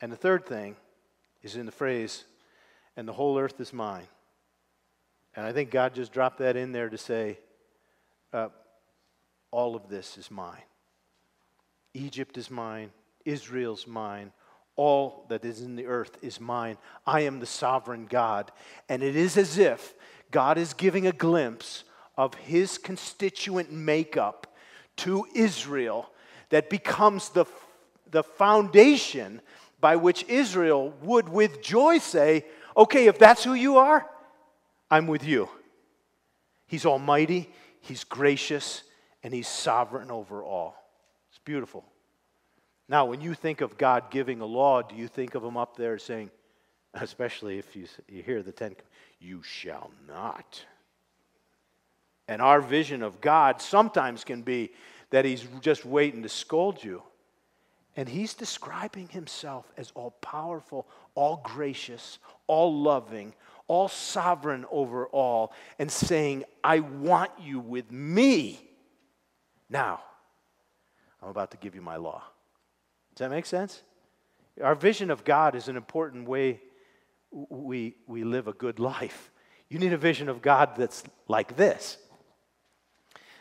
And 0.00 0.10
the 0.10 0.16
third 0.16 0.44
thing 0.44 0.76
is 1.42 1.56
in 1.56 1.66
the 1.66 1.72
phrase, 1.72 2.24
and 2.96 3.06
the 3.06 3.12
whole 3.12 3.38
earth 3.38 3.60
is 3.60 3.72
mine. 3.72 4.08
And 5.34 5.46
I 5.46 5.52
think 5.52 5.70
God 5.70 5.94
just 5.94 6.12
dropped 6.12 6.38
that 6.38 6.56
in 6.56 6.72
there 6.72 6.88
to 6.88 6.98
say, 6.98 7.38
uh, 8.32 8.48
all 9.50 9.76
of 9.76 9.88
this 9.88 10.18
is 10.18 10.30
mine. 10.30 10.62
Egypt 11.94 12.36
is 12.36 12.50
mine. 12.50 12.90
Israel's 13.24 13.86
mine. 13.86 14.32
All 14.76 15.24
that 15.28 15.44
is 15.44 15.62
in 15.62 15.74
the 15.74 15.86
earth 15.86 16.18
is 16.22 16.40
mine. 16.40 16.76
I 17.06 17.20
am 17.22 17.40
the 17.40 17.46
sovereign 17.46 18.06
God. 18.06 18.52
And 18.88 19.02
it 19.02 19.16
is 19.16 19.36
as 19.36 19.58
if 19.58 19.94
God 20.30 20.58
is 20.58 20.74
giving 20.74 21.06
a 21.06 21.12
glimpse 21.12 21.84
of 22.16 22.34
his 22.34 22.78
constituent 22.78 23.72
makeup 23.72 24.54
to 24.96 25.26
Israel 25.34 26.10
that 26.50 26.70
becomes 26.70 27.30
the, 27.30 27.46
the 28.10 28.22
foundation 28.22 29.40
by 29.80 29.96
which 29.96 30.24
Israel 30.28 30.94
would, 31.02 31.28
with 31.28 31.62
joy, 31.62 31.98
say, 31.98 32.44
Okay, 32.76 33.06
if 33.06 33.18
that's 33.18 33.42
who 33.42 33.54
you 33.54 33.78
are, 33.78 34.06
I'm 34.90 35.06
with 35.06 35.24
you. 35.24 35.48
He's 36.66 36.84
almighty, 36.84 37.50
He's 37.80 38.04
gracious, 38.04 38.82
and 39.22 39.32
He's 39.32 39.48
sovereign 39.48 40.10
over 40.10 40.42
all. 40.42 40.76
It's 41.30 41.38
beautiful. 41.38 41.84
Now, 42.88 43.04
when 43.06 43.20
you 43.20 43.34
think 43.34 43.60
of 43.60 43.76
God 43.76 44.10
giving 44.10 44.40
a 44.40 44.46
law, 44.46 44.82
do 44.82 44.94
you 44.94 45.08
think 45.08 45.34
of 45.34 45.42
Him 45.42 45.56
up 45.56 45.76
there 45.76 45.98
saying, 45.98 46.30
especially 46.94 47.58
if 47.58 47.74
you, 47.74 47.86
you 48.08 48.22
hear 48.22 48.42
the 48.42 48.52
Ten, 48.52 48.76
you 49.18 49.42
shall 49.42 49.90
not? 50.06 50.64
And 52.28 52.40
our 52.40 52.60
vision 52.60 53.02
of 53.02 53.20
God 53.20 53.60
sometimes 53.60 54.24
can 54.24 54.42
be 54.42 54.70
that 55.10 55.24
He's 55.24 55.46
just 55.60 55.84
waiting 55.84 56.22
to 56.22 56.28
scold 56.28 56.82
you. 56.82 57.02
And 57.96 58.08
He's 58.08 58.34
describing 58.34 59.08
Himself 59.08 59.70
as 59.76 59.90
all 59.94 60.12
powerful, 60.20 60.86
all 61.14 61.40
gracious, 61.42 62.18
all 62.46 62.82
loving, 62.82 63.34
all 63.68 63.88
sovereign 63.88 64.64
over 64.70 65.06
all, 65.08 65.52
and 65.80 65.90
saying, 65.90 66.44
I 66.62 66.80
want 66.80 67.32
you 67.40 67.58
with 67.58 67.90
me. 67.90 68.60
Now, 69.68 70.00
I'm 71.20 71.30
about 71.30 71.50
to 71.50 71.56
give 71.56 71.74
you 71.74 71.82
my 71.82 71.96
law. 71.96 72.22
Does 73.16 73.24
that 73.24 73.30
make 73.30 73.46
sense? 73.46 73.80
Our 74.62 74.74
vision 74.74 75.10
of 75.10 75.24
God 75.24 75.54
is 75.54 75.68
an 75.68 75.76
important 75.76 76.28
way 76.28 76.60
we, 77.30 77.96
we 78.06 78.24
live 78.24 78.46
a 78.46 78.52
good 78.52 78.78
life. 78.78 79.30
You 79.70 79.78
need 79.78 79.94
a 79.94 79.98
vision 79.98 80.28
of 80.28 80.42
God 80.42 80.76
that's 80.76 81.02
like 81.26 81.56
this. 81.56 81.96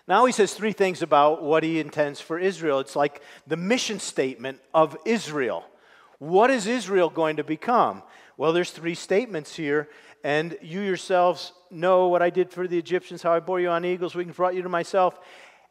Now 0.08 0.26
he 0.26 0.32
says 0.32 0.54
three 0.54 0.72
things 0.72 1.02
about 1.02 1.44
what 1.44 1.64
he 1.64 1.82
intends 1.82 2.22
for 2.22 2.40
Israel. 2.40 2.80
It's 2.80 2.96
like 2.96 3.22
the 3.48 3.58
mission 3.58 4.00
statement 4.00 4.62
of 4.74 4.96
Israel. 5.04 5.66
What 6.20 6.52
is 6.52 6.68
Israel 6.68 7.10
going 7.10 7.36
to 7.36 7.44
become? 7.44 8.02
Well, 8.38 8.54
there's 8.54 8.72
three 8.72 8.96
statements 8.96 9.56
here, 9.56 9.90
and 10.24 10.58
you 10.62 10.80
yourselves 10.80 11.52
know 11.70 12.08
what 12.08 12.22
I 12.22 12.30
did 12.30 12.50
for 12.50 12.66
the 12.66 12.78
Egyptians, 12.78 13.22
how 13.22 13.34
I 13.34 13.42
bore 13.42 13.60
you 13.60 13.70
on 13.70 13.84
eagles, 13.84 14.16
wings, 14.16 14.38
brought 14.38 14.56
you 14.56 14.62
to 14.62 14.70
myself. 14.70 15.20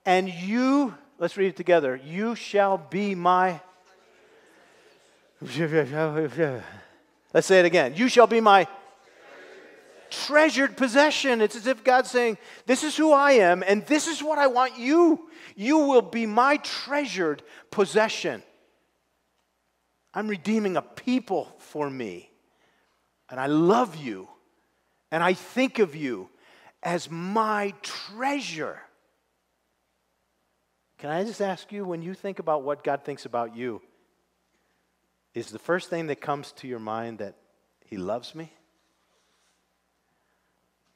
And 0.05 0.29
you, 0.29 0.95
let's 1.19 1.39
read 1.39 1.49
it 1.49 1.57
together, 1.57 1.99
you 2.05 2.35
shall 2.35 2.77
be 2.77 3.15
my. 3.15 3.61
Let's 7.35 7.47
say 7.47 7.61
it 7.61 7.65
again. 7.65 7.95
You 7.97 8.09
shall 8.09 8.27
be 8.27 8.41
my 8.41 8.67
treasured 10.11 10.77
possession. 10.77 11.41
It's 11.41 11.57
as 11.57 11.67
if 11.67 11.85
God's 11.85 12.11
saying, 12.11 12.39
This 12.67 12.83
is 12.83 12.97
who 12.97 13.13
I 13.13 13.33
am, 13.33 13.63
and 13.67 13.85
this 13.87 14.07
is 14.07 14.23
what 14.23 14.39
I 14.39 14.47
want 14.47 14.79
you. 14.79 15.29
You 15.55 15.79
will 15.79 16.03
be 16.03 16.27
my 16.27 16.57
treasured 16.59 17.43
possession. 17.71 18.43
I'm 20.15 20.29
redeeming 20.29 20.77
a 20.77 20.83
people 20.83 21.55
for 21.59 21.91
me. 21.91 22.31
And 23.29 23.41
I 23.41 23.47
love 23.47 23.97
you. 23.97 24.29
And 25.11 25.23
I 25.23 25.35
think 25.35 25.79
of 25.79 25.97
you 25.97 26.29
as 26.83 27.11
my 27.11 27.75
treasure. 27.83 28.79
Can 30.99 31.11
I 31.11 31.25
just 31.25 31.41
ask 31.41 31.73
you, 31.73 31.85
when 31.85 32.01
you 32.03 32.15
think 32.15 32.39
about 32.39 32.63
what 32.63 32.85
God 32.85 33.05
thinks 33.05 33.25
about 33.25 33.57
you, 33.57 33.83
is 35.35 35.51
the 35.51 35.59
first 35.59 35.91
thing 35.91 36.07
that 36.07 36.21
comes 36.21 36.53
to 36.53 36.69
your 36.69 36.79
mind 36.79 37.19
that 37.19 37.35
He 37.85 37.97
loves 37.97 38.35
me? 38.35 38.53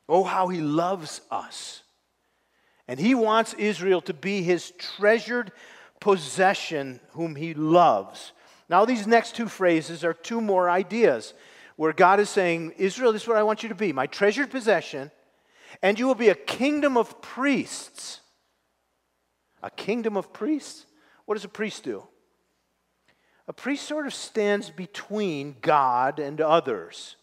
Oh, 0.09 0.25
how 0.25 0.49
he 0.49 0.61
loves 0.61 1.21
us. 1.31 1.83
And 2.87 2.99
he 2.99 3.15
wants 3.15 3.53
Israel 3.55 4.01
to 4.03 4.15
be 4.15 4.43
his 4.43 4.71
treasured 4.79 5.53
possession, 6.01 7.01
whom 7.11 7.37
he 7.37 7.53
loves. 7.53 8.33
Now, 8.71 8.85
these 8.85 9.07
next 9.07 9.37
two 9.37 9.49
phrases 9.49 10.05
are 10.05 10.15
two 10.15 10.41
more 10.41 10.71
ideas 10.71 11.35
where 11.77 11.93
God 11.93 12.21
is 12.21 12.31
saying, 12.31 12.73
Israel, 12.79 13.13
this 13.13 13.23
is 13.23 13.29
what 13.29 13.37
I 13.37 13.43
want 13.43 13.63
you 13.63 13.69
to 13.69 13.75
be 13.75 13.93
my 13.93 14.07
treasured 14.07 14.51
possession, 14.51 15.11
and 15.83 15.99
you 15.99 16.07
will 16.07 16.15
be 16.15 16.31
a 16.31 16.35
kingdom 16.35 16.97
of 16.97 17.21
priests. 17.21 18.21
A 19.63 19.71
kingdom 19.71 20.17
of 20.17 20.33
priests? 20.33 20.87
What 21.27 21.35
does 21.35 21.45
a 21.45 21.49
priest 21.49 21.85
do? 21.85 22.05
A 23.49 23.53
priest 23.55 23.89
sort 23.89 24.07
of 24.07 24.13
stands 24.13 24.69
between 24.69 25.57
God 25.63 26.19
and 26.19 26.41
others. 26.41 27.17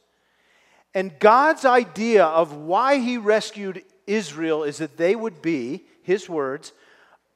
And 0.96 1.20
God's 1.20 1.66
idea 1.66 2.26
of 2.26 2.56
why 2.56 2.98
he 2.98 3.18
rescued 3.18 3.84
Israel 4.08 4.64
is 4.64 4.80
that 4.80 4.98
they 4.98 5.16
would 5.16 5.42
be, 5.42 5.86
his 6.02 6.28
words, 6.28 6.74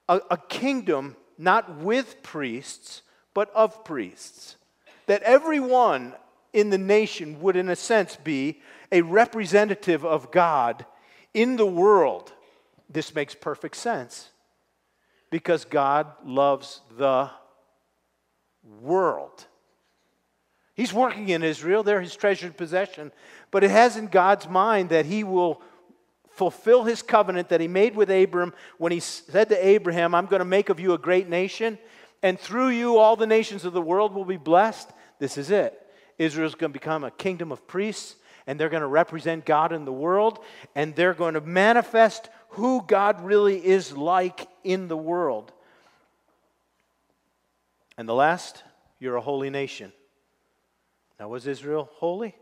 a, 0.08 0.22
a 0.32 0.38
kingdom 0.38 1.16
not 1.38 1.78
with 1.78 2.24
priests, 2.24 3.04
but 3.34 3.54
of 3.54 3.86
priests. 3.86 4.56
That 5.06 5.22
everyone 5.24 6.14
in 6.52 6.72
the 6.72 6.78
nation 6.78 7.42
would, 7.42 7.56
in 7.56 7.70
a 7.70 7.76
sense, 7.76 8.16
be 8.16 8.62
a 8.92 9.02
representative 9.02 10.04
of 10.04 10.32
God 10.32 10.86
in 11.34 11.58
the 11.58 11.66
world. 11.66 12.34
This 12.90 13.14
makes 13.14 13.36
perfect 13.36 13.76
sense 13.76 14.30
because 15.30 15.64
God 15.64 16.08
loves 16.26 16.82
the 16.98 17.30
world. 18.82 19.46
He's 20.76 20.94
working 20.94 21.30
in 21.30 21.44
Israel, 21.44 21.84
they're 21.84 22.02
his 22.02 22.16
treasured 22.16 22.56
possession. 22.56 23.12
But 23.52 23.64
it 23.64 23.72
has 23.72 23.98
in 23.98 24.08
God's 24.08 24.48
mind 24.48 24.90
that 24.90 25.06
he 25.06 25.24
will 25.24 25.62
fulfill 26.30 26.86
his 26.86 27.02
covenant 27.02 27.50
that 27.50 27.60
he 27.60 27.68
made 27.68 27.96
with 27.96 28.10
Abram 28.10 28.54
when 28.78 28.94
he 28.94 29.02
said 29.02 29.50
to 29.50 29.68
Abraham, 29.68 30.16
I'm 30.16 30.28
going 30.28 30.40
to 30.40 30.46
make 30.46 30.70
of 30.70 30.80
you 30.80 30.94
a 30.94 30.98
great 30.98 31.28
nation, 31.28 31.78
and 32.24 32.40
through 32.40 32.70
you 32.70 32.98
all 32.98 33.18
the 33.18 33.28
nations 33.28 33.66
of 33.66 33.74
the 33.74 33.82
world 33.82 34.14
will 34.14 34.24
be 34.24 34.38
blessed. 34.38 34.90
This 35.20 35.38
is 35.38 35.52
it. 35.52 35.86
Israel's 36.18 36.56
going 36.56 36.72
to 36.72 36.80
become 36.80 37.04
a 37.04 37.12
kingdom 37.12 37.52
of 37.52 37.68
priests, 37.68 38.16
and 38.48 38.58
they're 38.58 38.70
going 38.70 38.82
to 38.82 38.88
represent 38.88 39.46
God 39.46 39.74
in 39.74 39.84
the 39.84 39.92
world, 39.92 40.40
and 40.76 40.96
they're 40.96 41.14
going 41.14 41.34
to 41.34 41.42
manifest 41.42 42.30
who 42.52 42.84
God 42.88 43.22
really 43.22 43.66
is 43.66 43.96
like 43.96 44.48
in 44.64 44.88
the 44.88 44.98
world. 44.98 45.52
And 48.00 48.08
the 48.08 48.16
last, 48.16 48.64
you're 49.02 49.18
a 49.18 49.22
holy 49.22 49.50
nation. 49.50 49.92
Now, 51.20 51.28
was 51.28 51.46
Israel 51.46 51.90
holy? 51.96 52.34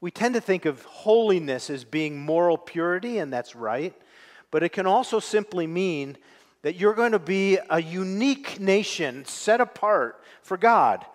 We 0.00 0.10
tend 0.10 0.34
to 0.34 0.40
think 0.40 0.64
of 0.64 0.82
holiness 0.82 1.70
as 1.70 1.84
being 1.84 2.18
moral 2.18 2.58
purity, 2.58 3.18
and 3.18 3.32
that's 3.32 3.54
right. 3.54 3.94
But 4.50 4.64
it 4.64 4.70
can 4.70 4.86
also 4.86 5.20
simply 5.20 5.68
mean 5.68 6.16
that 6.62 6.74
you're 6.74 6.94
going 6.94 7.12
to 7.12 7.20
be 7.20 7.56
a 7.70 7.80
unique 7.80 8.58
nation 8.58 9.24
set 9.26 9.60
apart 9.60 10.20
for 10.42 10.56
God. 10.56 11.06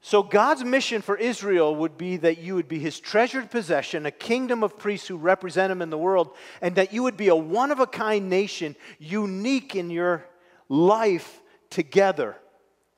So, 0.00 0.24
God's 0.24 0.64
mission 0.64 1.00
for 1.00 1.16
Israel 1.16 1.76
would 1.76 1.96
be 1.96 2.16
that 2.16 2.38
you 2.38 2.56
would 2.56 2.66
be 2.66 2.80
his 2.80 2.98
treasured 2.98 3.52
possession, 3.52 4.04
a 4.04 4.10
kingdom 4.10 4.64
of 4.64 4.76
priests 4.76 5.06
who 5.06 5.16
represent 5.16 5.70
him 5.70 5.80
in 5.80 5.90
the 5.90 5.96
world, 5.96 6.34
and 6.60 6.74
that 6.74 6.92
you 6.92 7.04
would 7.04 7.16
be 7.16 7.28
a 7.28 7.36
one 7.36 7.70
of 7.70 7.78
a 7.78 7.86
kind 7.86 8.28
nation, 8.28 8.74
unique 8.98 9.76
in 9.76 9.90
your 9.90 10.24
life 10.68 11.40
together, 11.70 12.34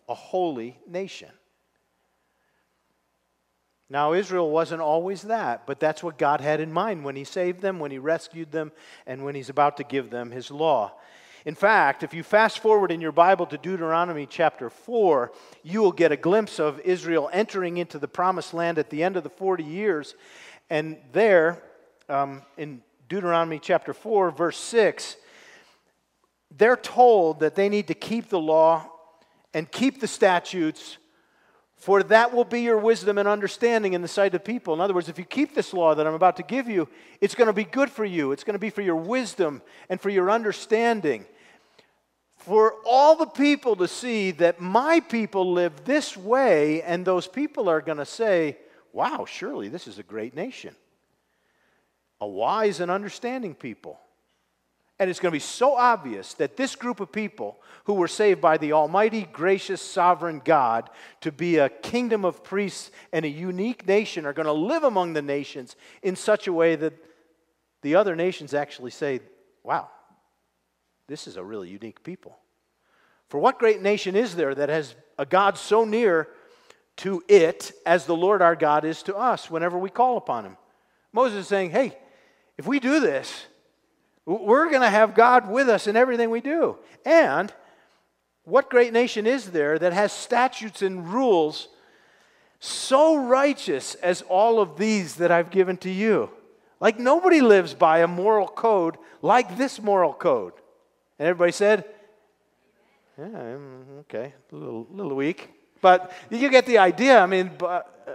a 0.09 0.15
holy 0.15 0.79
nation. 0.87 1.31
Now, 3.89 4.15
Israel 4.15 4.51
wasn't 4.51 4.81
always 4.81 5.23
that, 5.23 5.67
but 5.67 5.79
that's 5.79 6.03
what 6.03 6.17
God 6.17 6.41
had 6.41 6.61
in 6.61 6.73
mind 6.73 7.05
when 7.05 7.15
He 7.15 7.25
saved 7.25 7.61
them, 7.61 7.79
when 7.79 7.91
He 7.91 7.99
rescued 7.99 8.51
them, 8.51 8.73
and 9.07 9.23
when 9.23 9.35
He's 9.35 9.51
about 9.51 9.77
to 9.77 9.85
give 9.85 10.09
them 10.09 10.31
His 10.31 10.51
law. 10.51 10.93
In 11.45 11.55
fact, 11.55 12.03
if 12.03 12.15
you 12.15 12.23
fast 12.23 12.61
forward 12.61 12.91
in 12.91 13.01
your 13.01 13.13
Bible 13.13 13.47
to 13.47 13.59
Deuteronomy 13.59 14.27
chapter 14.27 14.71
4, 14.71 15.33
you 15.63 15.83
will 15.83 15.93
get 15.93 16.13
a 16.13 16.17
glimpse 16.17 16.61
of 16.61 16.81
Israel 16.81 17.29
entering 17.33 17.79
into 17.79 17.99
the 17.99 18.09
promised 18.09 18.55
land 18.55 18.79
at 18.79 18.91
the 18.91 19.03
end 19.03 19.17
of 19.17 19.25
the 19.25 19.31
40 19.31 19.65
years. 19.65 20.15
And 20.71 20.97
there, 21.13 21.63
um, 22.09 22.43
in 22.57 22.81
Deuteronomy 23.09 23.59
chapter 23.59 23.93
4, 23.93 24.31
verse 24.31 24.57
6, 24.57 25.17
they're 26.57 26.77
told 26.77 27.41
that 27.41 27.57
they 27.57 27.69
need 27.69 27.89
to 27.89 27.95
keep 27.95 28.29
the 28.29 28.41
law 28.41 28.89
and 29.55 29.71
keep 29.71 30.01
the 30.01 30.07
statutes 30.07 30.99
for 31.83 32.05
that 32.05 32.33
will 32.33 32.45
be 32.45 32.61
your 32.61 32.79
wisdom 32.79 33.19
and 33.19 33.27
understanding 33.27 33.95
in 33.95 34.03
the 34.03 34.09
sight 34.09 34.37
of 34.37 34.45
people. 34.45 34.73
In 34.73 34.81
other 34.81 34.95
words, 34.95 35.09
if 35.09 35.19
you 35.19 35.25
keep 35.25 35.53
this 35.53 35.75
law 35.75 35.97
that 35.97 36.07
I'm 36.07 36.15
about 36.15 36.37
to 36.37 36.45
give 36.45 36.69
you, 36.69 36.89
it's 37.21 37.35
going 37.35 37.49
to 37.49 37.53
be 37.53 37.65
good 37.65 37.91
for 37.91 38.05
you. 38.05 38.31
It's 38.31 38.45
going 38.45 38.55
to 38.55 38.61
be 38.61 38.71
for 38.71 38.83
your 38.83 38.95
wisdom 38.95 39.63
and 39.89 40.01
for 40.01 40.09
your 40.09 40.31
understanding. 40.31 41.25
For 42.37 42.77
all 42.87 43.17
the 43.17 43.27
people 43.27 43.75
to 43.75 43.89
see 43.89 44.31
that 44.31 44.61
my 44.61 45.01
people 45.01 45.53
live 45.53 45.85
this 45.85 46.17
way, 46.17 46.83
and 46.83 47.05
those 47.05 47.27
people 47.27 47.69
are 47.69 47.81
going 47.81 47.99
to 47.99 48.07
say, 48.07 48.59
wow, 48.93 49.25
surely 49.25 49.69
this 49.69 49.89
is 49.89 49.99
a 49.99 50.05
great 50.05 50.37
nation. 50.37 50.77
A 52.21 52.29
wise 52.29 52.79
and 52.79 52.93
understanding 52.93 53.57
people. 53.57 53.99
And 55.03 55.11
it's 55.11 55.19
going 55.19 55.33
to 55.33 55.35
be 55.35 55.41
so 55.41 55.75
obvious 55.75 56.35
that 56.35 56.57
this 56.57 56.77
group 56.77 57.01
of 57.01 57.11
people 57.11 57.59
who 57.87 57.95
were 57.95 58.07
saved 58.07 58.41
by 58.41 58.57
the 58.57 58.73
Almighty, 58.73 59.27
gracious, 59.33 59.83
sovereign 59.83 60.41
God 60.45 60.89
to 61.23 61.33
be 61.33 61.57
a 61.57 61.69
kingdom 61.69 62.25
of 62.25 62.45
priests 62.45 62.93
and 63.13 63.25
a 63.25 63.29
unique 63.29 63.85
nation 63.89 64.25
are 64.25 64.33
going 64.33 64.47
to 64.47 64.53
live 64.53 64.85
among 64.85 65.15
the 65.15 65.21
nations 65.21 65.75
in 66.05 66.15
such 66.15 66.47
a 66.47 66.53
way 66.53 66.77
that 66.77 66.93
the 67.81 67.97
other 67.97 68.15
nations 68.15 68.55
actually 68.55 68.93
say, 68.93 69.19
wow, 69.65 69.89
this 71.09 71.27
is 71.27 71.37
a 71.37 71.43
really 71.43 71.69
unique 71.69 72.05
people. 72.05 72.39
For 73.29 73.41
what 73.41 73.59
great 73.59 73.83
nation 73.83 74.15
is 74.15 74.37
there 74.37 74.55
that 74.55 74.69
has 74.69 74.95
a 75.19 75.27
God 75.27 75.59
so 75.59 75.85
near 75.85 76.29
to 76.99 77.25
it 77.27 77.73
as 77.85 78.07
the 78.07 78.15
Lord 78.15 78.41
our 78.41 78.55
God 78.55 78.85
is 78.85 79.03
to 79.03 79.17
us 79.17 79.51
whenever 79.51 79.77
we 79.77 79.91
call 79.91 80.17
upon 80.17 80.45
him? 80.45 80.57
Moses 81.13 81.41
is 81.41 81.49
saying, 81.49 81.73
hey, 81.73 81.99
if 82.57 82.69
we 82.69 82.79
do 82.79 83.01
this, 83.01 83.47
We're 84.25 84.69
going 84.71 84.83
to 84.83 84.91
have 84.91 85.15
God 85.15 85.51
with 85.51 85.69
us 85.69 85.87
in 85.87 85.97
everything 85.97 86.31
we 86.31 86.41
do. 86.41 86.79
And 87.05 87.53
what 88.45 88.71
great 88.71 88.93
nation 88.93 89.27
is 89.27 89.51
there 89.51 89.79
that 89.79 89.93
has 89.93 90.13
statutes 90.13 90.83
and 90.83 91.13
rules 91.13 91.69
so 92.61 93.17
righteous 93.17 93.95
as 93.97 94.23
all 94.23 94.61
of 94.61 94.77
these 94.77 95.17
that 95.17 95.33
I've 95.33 95.51
given 95.51 95.77
to 95.79 95.91
you? 95.91 96.31
Like 96.81 96.99
nobody 96.99 97.41
lives 97.41 97.75
by 97.75 97.99
a 97.99 98.09
moral 98.09 98.49
code 98.49 98.97
like 99.23 99.57
this 99.57 99.81
moral 99.81 100.13
code. 100.13 100.53
And 101.19 101.29
everybody 101.29 101.53
said, 101.53 101.85
yeah, 103.19 103.25
mm, 103.27 104.01
okay, 104.01 104.33
a 104.51 104.55
little, 104.55 104.87
little 104.91 105.15
weak. 105.15 105.51
But 105.81 106.13
you 106.31 106.49
get 106.49 106.67
the 106.67 106.79
idea. 106.79 107.19
I 107.19 107.27
mean, 107.27 107.51
but, 107.59 108.05
uh, 108.09 108.15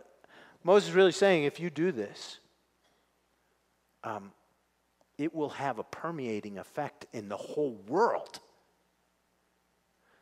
Moses 0.64 0.90
is 0.90 0.96
really 0.96 1.12
saying 1.12 1.44
if 1.44 1.60
you 1.60 1.70
do 1.70 1.92
this, 1.92 2.40
um, 4.04 4.32
it 5.18 5.34
will 5.34 5.50
have 5.50 5.80
a 5.80 5.84
permeating 5.84 6.58
effect 6.58 7.06
in 7.14 7.30
the 7.30 7.38
whole 7.38 7.82
world. 7.88 8.40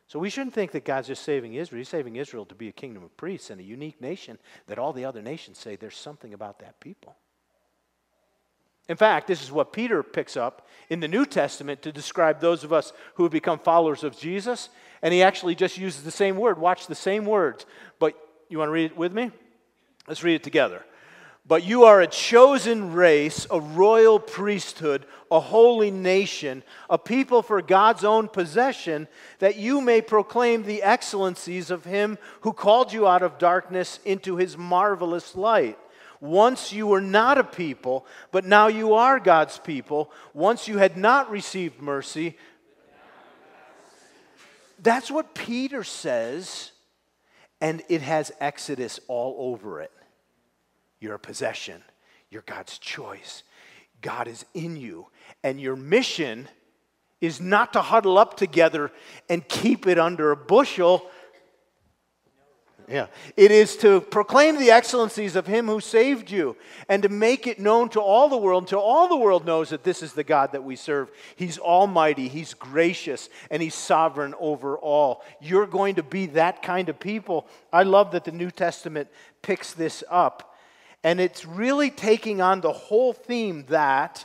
So 0.08 0.18
we 0.18 0.30
shouldn't 0.30 0.54
think 0.54 0.70
that 0.72 0.84
God's 0.84 1.08
just 1.08 1.24
saving 1.24 1.54
Israel. 1.54 1.78
He's 1.78 1.88
saving 1.88 2.16
Israel 2.16 2.46
to 2.46 2.54
be 2.54 2.68
a 2.68 2.72
kingdom 2.72 3.02
of 3.02 3.16
priests 3.16 3.50
and 3.50 3.60
a 3.60 3.64
unique 3.64 4.00
nation 4.00 4.38
that 4.66 4.78
all 4.78 4.92
the 4.92 5.04
other 5.04 5.20
nations 5.20 5.58
say 5.58 5.74
there's 5.76 5.96
something 5.96 6.32
about 6.32 6.60
that 6.60 6.78
people. 6.80 7.16
In 8.88 8.96
fact, 8.96 9.26
this 9.26 9.42
is 9.42 9.50
what 9.50 9.72
Peter 9.72 10.04
picks 10.04 10.36
up 10.36 10.68
in 10.88 11.00
the 11.00 11.08
New 11.08 11.26
Testament 11.26 11.82
to 11.82 11.90
describe 11.90 12.40
those 12.40 12.62
of 12.62 12.72
us 12.72 12.92
who 13.14 13.24
have 13.24 13.32
become 13.32 13.58
followers 13.58 14.04
of 14.04 14.16
Jesus. 14.16 14.68
And 15.02 15.12
he 15.12 15.22
actually 15.24 15.56
just 15.56 15.76
uses 15.76 16.04
the 16.04 16.12
same 16.12 16.36
word. 16.36 16.56
Watch 16.56 16.86
the 16.86 16.94
same 16.94 17.24
words. 17.24 17.66
But 17.98 18.14
you 18.48 18.58
want 18.58 18.68
to 18.68 18.72
read 18.72 18.92
it 18.92 18.96
with 18.96 19.12
me? 19.12 19.32
Let's 20.06 20.22
read 20.22 20.36
it 20.36 20.44
together. 20.44 20.84
But 21.48 21.64
you 21.64 21.84
are 21.84 22.00
a 22.00 22.08
chosen 22.08 22.92
race, 22.92 23.46
a 23.50 23.60
royal 23.60 24.18
priesthood, 24.18 25.06
a 25.30 25.38
holy 25.38 25.92
nation, 25.92 26.64
a 26.90 26.98
people 26.98 27.40
for 27.40 27.62
God's 27.62 28.02
own 28.02 28.26
possession, 28.26 29.06
that 29.38 29.56
you 29.56 29.80
may 29.80 30.00
proclaim 30.00 30.64
the 30.64 30.82
excellencies 30.82 31.70
of 31.70 31.84
him 31.84 32.18
who 32.40 32.52
called 32.52 32.92
you 32.92 33.06
out 33.06 33.22
of 33.22 33.38
darkness 33.38 34.00
into 34.04 34.36
his 34.36 34.58
marvelous 34.58 35.36
light. 35.36 35.78
Once 36.20 36.72
you 36.72 36.86
were 36.88 37.00
not 37.00 37.38
a 37.38 37.44
people, 37.44 38.06
but 38.32 38.44
now 38.44 38.66
you 38.66 38.94
are 38.94 39.20
God's 39.20 39.58
people. 39.58 40.10
Once 40.34 40.66
you 40.66 40.78
had 40.78 40.96
not 40.96 41.30
received 41.30 41.80
mercy. 41.80 42.36
That's 44.82 45.12
what 45.12 45.34
Peter 45.34 45.84
says, 45.84 46.72
and 47.60 47.82
it 47.88 48.02
has 48.02 48.32
Exodus 48.40 48.98
all 49.06 49.36
over 49.38 49.80
it. 49.80 49.92
You're 51.00 51.14
a 51.14 51.18
possession, 51.18 51.82
you're 52.30 52.42
God's 52.42 52.78
choice. 52.78 53.42
God 54.02 54.28
is 54.28 54.44
in 54.52 54.76
you, 54.76 55.06
and 55.42 55.60
your 55.60 55.74
mission 55.74 56.48
is 57.20 57.40
not 57.40 57.72
to 57.72 57.80
huddle 57.80 58.18
up 58.18 58.36
together 58.36 58.92
and 59.28 59.46
keep 59.48 59.86
it 59.86 59.98
under 59.98 60.30
a 60.30 60.36
bushel 60.36 61.10
yeah. 62.88 63.06
It 63.36 63.50
is 63.50 63.76
to 63.78 64.00
proclaim 64.00 64.58
the 64.58 64.70
excellencies 64.70 65.34
of 65.34 65.46
him 65.46 65.66
who 65.66 65.80
saved 65.80 66.30
you 66.30 66.56
and 66.88 67.02
to 67.02 67.08
make 67.08 67.48
it 67.48 67.58
known 67.58 67.88
to 67.90 68.00
all 68.00 68.28
the 68.28 68.36
world 68.36 68.64
until 68.64 68.78
all 68.78 69.08
the 69.08 69.16
world 69.16 69.44
knows 69.44 69.70
that 69.70 69.82
this 69.82 70.02
is 70.02 70.12
the 70.12 70.22
God 70.22 70.52
that 70.52 70.62
we 70.62 70.76
serve. 70.76 71.10
He's 71.34 71.58
almighty, 71.58 72.28
he's 72.28 72.54
gracious, 72.54 73.28
and 73.50 73.60
he's 73.60 73.74
sovereign 73.74 74.34
over 74.38 74.78
all. 74.78 75.24
You're 75.40 75.66
going 75.66 75.96
to 75.96 76.04
be 76.04 76.26
that 76.26 76.62
kind 76.62 76.88
of 76.88 77.00
people. 77.00 77.48
I 77.72 77.82
love 77.82 78.12
that 78.12 78.24
the 78.24 78.32
New 78.32 78.52
Testament 78.52 79.08
picks 79.42 79.72
this 79.72 80.04
up. 80.08 80.55
And 81.04 81.20
it's 81.20 81.44
really 81.44 81.90
taking 81.90 82.40
on 82.40 82.60
the 82.60 82.72
whole 82.72 83.12
theme 83.12 83.64
that 83.68 84.24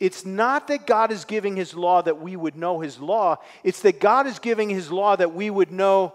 it's 0.00 0.26
not 0.26 0.66
that 0.68 0.86
God 0.86 1.12
is 1.12 1.24
giving 1.24 1.54
his 1.54 1.74
law 1.74 2.02
that 2.02 2.20
we 2.20 2.34
would 2.34 2.56
know 2.56 2.80
his 2.80 2.98
law, 2.98 3.36
it's 3.62 3.82
that 3.82 4.00
God 4.00 4.26
is 4.26 4.40
giving 4.40 4.68
his 4.68 4.90
law 4.90 5.14
that 5.14 5.32
we 5.32 5.48
would 5.48 5.70
know 5.70 6.14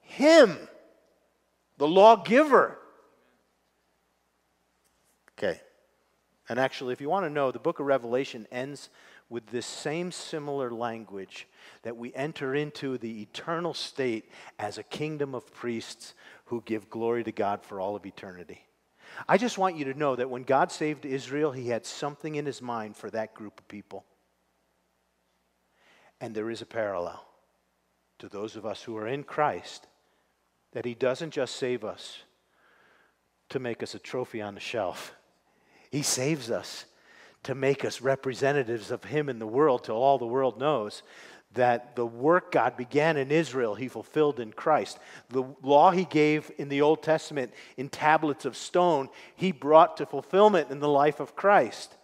him 0.00 0.56
the 1.76 1.86
lawgiver. 1.86 2.78
Okay. 5.36 5.60
And 6.48 6.58
actually, 6.58 6.92
if 6.92 7.00
you 7.00 7.08
want 7.08 7.26
to 7.26 7.30
know, 7.30 7.50
the 7.50 7.58
book 7.58 7.78
of 7.78 7.86
Revelation 7.86 8.46
ends 8.50 8.88
with 9.28 9.46
this 9.48 9.66
same 9.66 10.10
similar 10.10 10.70
language 10.70 11.46
that 11.82 11.96
we 11.96 12.14
enter 12.14 12.54
into 12.54 12.96
the 12.96 13.20
eternal 13.20 13.74
state 13.74 14.30
as 14.58 14.78
a 14.78 14.82
kingdom 14.82 15.34
of 15.34 15.52
priests 15.52 16.14
who 16.46 16.62
give 16.64 16.88
glory 16.88 17.22
to 17.24 17.32
God 17.32 17.62
for 17.62 17.80
all 17.80 17.94
of 17.94 18.06
eternity. 18.06 18.64
I 19.26 19.38
just 19.38 19.58
want 19.58 19.76
you 19.76 19.86
to 19.86 19.98
know 19.98 20.14
that 20.16 20.30
when 20.30 20.42
God 20.42 20.70
saved 20.70 21.04
Israel, 21.06 21.52
he 21.52 21.68
had 21.68 21.86
something 21.86 22.34
in 22.34 22.46
his 22.46 22.60
mind 22.60 22.96
for 22.96 23.10
that 23.10 23.34
group 23.34 23.58
of 23.58 23.68
people. 23.68 24.04
And 26.20 26.34
there 26.34 26.50
is 26.50 26.62
a 26.62 26.66
parallel 26.66 27.24
to 28.18 28.28
those 28.28 28.56
of 28.56 28.66
us 28.66 28.82
who 28.82 28.96
are 28.96 29.06
in 29.06 29.22
Christ 29.22 29.86
that 30.72 30.84
He 30.84 30.94
doesn't 30.94 31.30
just 31.30 31.56
save 31.56 31.84
us 31.84 32.18
to 33.48 33.58
make 33.58 33.82
us 33.82 33.94
a 33.94 33.98
trophy 33.98 34.42
on 34.42 34.54
the 34.54 34.60
shelf, 34.60 35.14
He 35.90 36.02
saves 36.02 36.50
us 36.50 36.84
to 37.44 37.54
make 37.54 37.84
us 37.84 38.00
representatives 38.00 38.90
of 38.90 39.04
Him 39.04 39.28
in 39.28 39.38
the 39.38 39.46
world 39.46 39.84
till 39.84 39.96
all 39.96 40.18
the 40.18 40.26
world 40.26 40.58
knows 40.58 41.02
that 41.54 41.96
the 41.96 42.06
work 42.06 42.52
God 42.52 42.76
began 42.76 43.16
in 43.16 43.30
Israel, 43.30 43.74
He 43.74 43.88
fulfilled 43.88 44.38
in 44.38 44.52
Christ. 44.52 44.98
The 45.30 45.44
law 45.62 45.90
He 45.90 46.04
gave 46.04 46.50
in 46.58 46.68
the 46.68 46.82
Old 46.82 47.02
Testament 47.02 47.52
in 47.76 47.88
tablets 47.88 48.44
of 48.44 48.56
stone, 48.56 49.08
He 49.34 49.52
brought 49.52 49.96
to 49.96 50.06
fulfillment 50.06 50.70
in 50.70 50.80
the 50.80 50.88
life 50.88 51.20
of 51.20 51.34
Christ. 51.34 51.94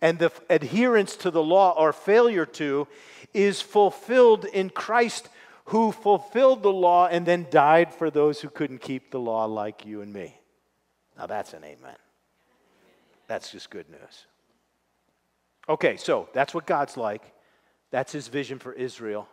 And 0.00 0.18
the 0.18 0.30
adherence 0.50 1.16
to 1.16 1.30
the 1.30 1.42
law 1.42 1.74
or 1.76 1.92
failure 1.92 2.46
to 2.46 2.86
is 3.32 3.60
fulfilled 3.60 4.44
in 4.44 4.70
Christ 4.70 5.28
who 5.66 5.92
fulfilled 5.92 6.62
the 6.62 6.72
law 6.72 7.06
and 7.06 7.24
then 7.24 7.46
died 7.50 7.92
for 7.92 8.10
those 8.10 8.40
who 8.40 8.48
couldn't 8.48 8.80
keep 8.80 9.10
the 9.10 9.20
law 9.20 9.46
like 9.46 9.86
you 9.86 10.02
and 10.02 10.12
me. 10.12 10.38
Now 11.16 11.26
that's 11.26 11.54
an 11.54 11.64
amen. 11.64 11.96
That's 13.26 13.50
just 13.50 13.70
good 13.70 13.88
news. 13.88 14.26
Okay, 15.68 15.96
so 15.96 16.28
that's 16.34 16.52
what 16.52 16.66
God's 16.66 16.96
like. 16.96 17.22
That's 17.94 18.10
his 18.10 18.26
vision 18.26 18.58
for 18.58 18.72
Israel. 18.72 19.28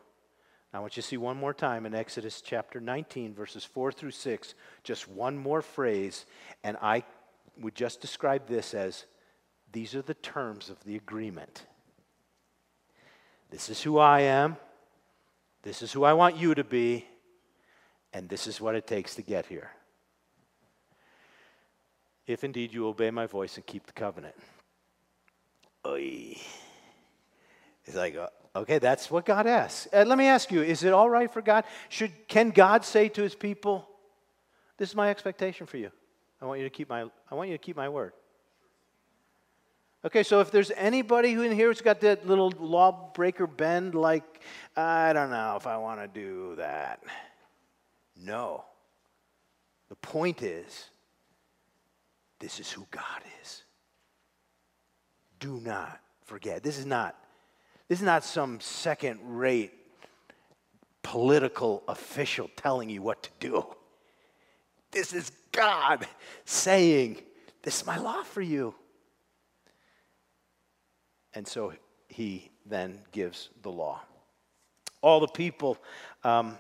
I 0.72 0.80
want 0.82 0.96
you 0.96 1.02
to 1.02 1.08
see 1.08 1.18
one 1.18 1.36
more 1.36 1.52
time 1.52 1.88
in 1.88 1.96
Exodus 1.96 2.42
chapter 2.42 2.80
19, 2.80 3.34
verses 3.34 3.66
4 3.66 3.92
through 3.92 4.12
6, 4.12 4.54
just 4.84 5.08
one 5.08 5.36
more 5.36 5.64
phrase, 5.64 6.28
and 6.64 6.78
I 6.80 7.04
would 7.60 7.74
just 7.74 8.02
describe 8.02 8.46
this 8.46 8.76
as 8.76 9.06
these 9.72 9.96
are 9.96 10.04
the 10.04 10.14
terms 10.14 10.70
of 10.70 10.78
the 10.84 10.96
agreement. 10.96 11.66
This 13.50 13.68
is 13.68 13.82
who 13.82 13.98
I 13.98 14.20
am. 14.20 14.58
This 15.64 15.82
is 15.82 15.92
who 15.92 16.04
I 16.04 16.14
want 16.14 16.38
you 16.38 16.54
to 16.54 16.64
be, 16.64 17.08
and 18.14 18.30
this 18.30 18.46
is 18.46 18.62
what 18.62 18.76
it 18.76 18.86
takes 18.86 19.16
to 19.16 19.24
get 19.24 19.48
here. 19.48 19.72
If 22.28 22.44
indeed 22.44 22.76
you 22.76 22.86
obey 22.86 23.10
my 23.10 23.26
voice 23.26 23.56
and 23.56 23.66
keep 23.66 23.88
the 23.88 23.94
covenant. 23.94 24.36
Oy. 25.84 26.36
It's 27.86 27.96
like, 27.96 28.16
uh, 28.16 28.28
okay, 28.56 28.80
that's 28.80 29.10
what 29.10 29.26
God 29.26 29.48
asks. 29.48 29.88
Uh, 29.94 30.04
let 30.06 30.18
me 30.18 30.28
ask 30.28 30.52
you, 30.52 30.62
is 30.62 30.84
it 30.84 30.94
all 30.94 31.10
right 31.10 31.32
for 31.32 31.42
God? 31.42 31.64
Should, 31.90 32.12
can 32.28 32.52
God 32.52 32.86
say 32.86 33.10
to 33.10 33.22
his 33.22 33.36
people, 33.36 33.88
this 34.78 34.90
is 34.90 34.96
my 34.96 35.10
expectation 35.10 35.66
for 35.68 35.78
you. 35.78 35.92
I 36.42 36.46
want 36.46 36.60
you 36.60 36.66
to 36.66 36.70
keep 36.70 36.90
my, 36.90 37.06
I 37.30 37.36
want 37.36 37.50
you 37.50 37.58
to 37.58 37.64
keep 37.64 37.76
my 37.76 37.90
word. 37.90 38.14
Okay, 40.04 40.24
so 40.24 40.40
if 40.40 40.50
there's 40.50 40.72
anybody 40.72 41.34
who 41.34 41.44
in 41.44 41.52
here 41.52 41.68
who's 41.68 41.82
got 41.82 42.02
that 42.02 42.28
little 42.28 42.52
lawbreaker 42.60 43.46
bend, 43.46 43.94
like, 43.94 44.42
I 44.76 45.14
don't 45.14 45.30
know 45.30 45.56
if 45.58 45.68
I 45.68 45.78
want 45.78 46.02
to 46.02 46.08
do 46.08 46.56
that. 46.56 47.04
No. 48.16 48.66
The 49.90 49.96
point 49.96 50.42
is, 50.42 50.90
this 52.40 52.60
is 52.60 52.72
who 52.72 52.88
God 52.90 53.22
is. 53.44 53.64
Do 55.40 55.60
not 55.60 56.00
forget. 56.24 56.64
This 56.64 56.80
is 56.80 56.86
not, 56.88 57.16
this 57.92 58.00
is 58.00 58.06
not 58.06 58.24
some 58.24 58.62
second 58.62 59.20
rate 59.22 59.74
political 61.04 61.84
official 61.90 62.50
telling 62.56 62.90
you 62.90 63.02
what 63.02 63.22
to 63.24 63.30
do. 63.42 63.66
This 64.92 65.12
is 65.12 65.30
God 65.52 66.08
saying, 66.46 67.18
This 67.64 67.82
is 67.82 67.86
my 67.86 67.98
law 67.98 68.24
for 68.24 68.40
you. 68.40 68.76
And 71.34 71.46
so 71.46 71.74
he 72.08 72.50
then 72.66 72.98
gives 73.12 73.50
the 73.62 73.72
law. 73.72 74.00
All 75.02 75.20
the 75.20 75.28
people 75.28 75.78
um, 76.24 76.56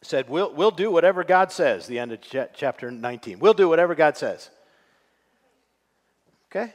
said, 0.00 0.30
we'll, 0.30 0.54
we'll 0.54 0.70
do 0.70 0.90
whatever 0.90 1.24
God 1.24 1.52
says, 1.52 1.86
the 1.86 1.98
end 1.98 2.12
of 2.12 2.22
ch- 2.22 2.54
chapter 2.54 2.90
19. 2.90 3.38
We'll 3.38 3.52
do 3.52 3.68
whatever 3.68 3.94
God 3.94 4.16
says. 4.16 4.48
Okay? 6.50 6.72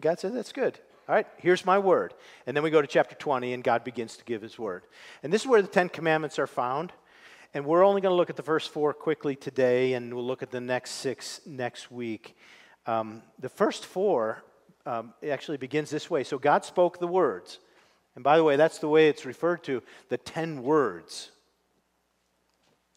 God 0.00 0.18
said, 0.18 0.34
that's 0.34 0.52
good. 0.52 0.78
All 1.10 1.16
right, 1.16 1.26
here's 1.38 1.66
my 1.66 1.76
word. 1.76 2.14
And 2.46 2.56
then 2.56 2.62
we 2.62 2.70
go 2.70 2.80
to 2.80 2.86
chapter 2.86 3.16
20, 3.16 3.52
and 3.52 3.64
God 3.64 3.82
begins 3.82 4.16
to 4.18 4.24
give 4.24 4.42
his 4.42 4.60
word. 4.60 4.84
And 5.24 5.32
this 5.32 5.42
is 5.42 5.48
where 5.48 5.60
the 5.60 5.66
Ten 5.66 5.88
Commandments 5.88 6.38
are 6.38 6.46
found. 6.46 6.92
And 7.52 7.66
we're 7.66 7.84
only 7.84 8.00
going 8.00 8.12
to 8.12 8.16
look 8.16 8.30
at 8.30 8.36
the 8.36 8.44
first 8.44 8.70
four 8.70 8.94
quickly 8.94 9.34
today, 9.34 9.94
and 9.94 10.14
we'll 10.14 10.24
look 10.24 10.44
at 10.44 10.52
the 10.52 10.60
next 10.60 10.92
six 10.92 11.40
next 11.44 11.90
week. 11.90 12.36
Um, 12.86 13.22
the 13.40 13.48
first 13.48 13.86
four 13.86 14.44
um, 14.86 15.12
actually 15.28 15.56
begins 15.56 15.90
this 15.90 16.08
way. 16.08 16.22
So 16.22 16.38
God 16.38 16.64
spoke 16.64 17.00
the 17.00 17.08
words. 17.08 17.58
And 18.14 18.22
by 18.22 18.36
the 18.36 18.44
way, 18.44 18.54
that's 18.54 18.78
the 18.78 18.88
way 18.88 19.08
it's 19.08 19.26
referred 19.26 19.64
to 19.64 19.82
the 20.10 20.16
10 20.16 20.62
words. 20.62 21.32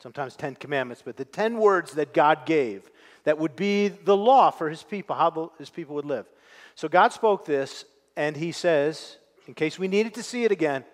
Sometimes 0.03 0.35
10 0.35 0.57
commandments, 0.57 1.01
but 1.03 1.17
the 1.17 1.25
10 1.25 1.57
words 1.57 1.93
that 1.93 2.13
God 2.13 2.45
gave 2.45 2.91
that 3.23 3.39
would 3.39 3.55
be 3.55 3.87
the 3.87 4.15
law 4.15 4.51
for 4.51 4.69
his 4.69 4.83
people, 4.83 5.15
how 5.15 5.51
his 5.57 5.71
people 5.71 5.95
would 5.95 6.05
live. 6.05 6.27
So 6.75 6.87
God 6.87 7.11
spoke 7.11 7.45
this, 7.45 7.85
and 8.15 8.35
he 8.35 8.51
says, 8.51 9.17
in 9.47 9.53
case 9.53 9.77
we 9.77 9.87
needed 9.87 10.13
to 10.15 10.23
see 10.23 10.43
it 10.43 10.51
again, 10.51 10.85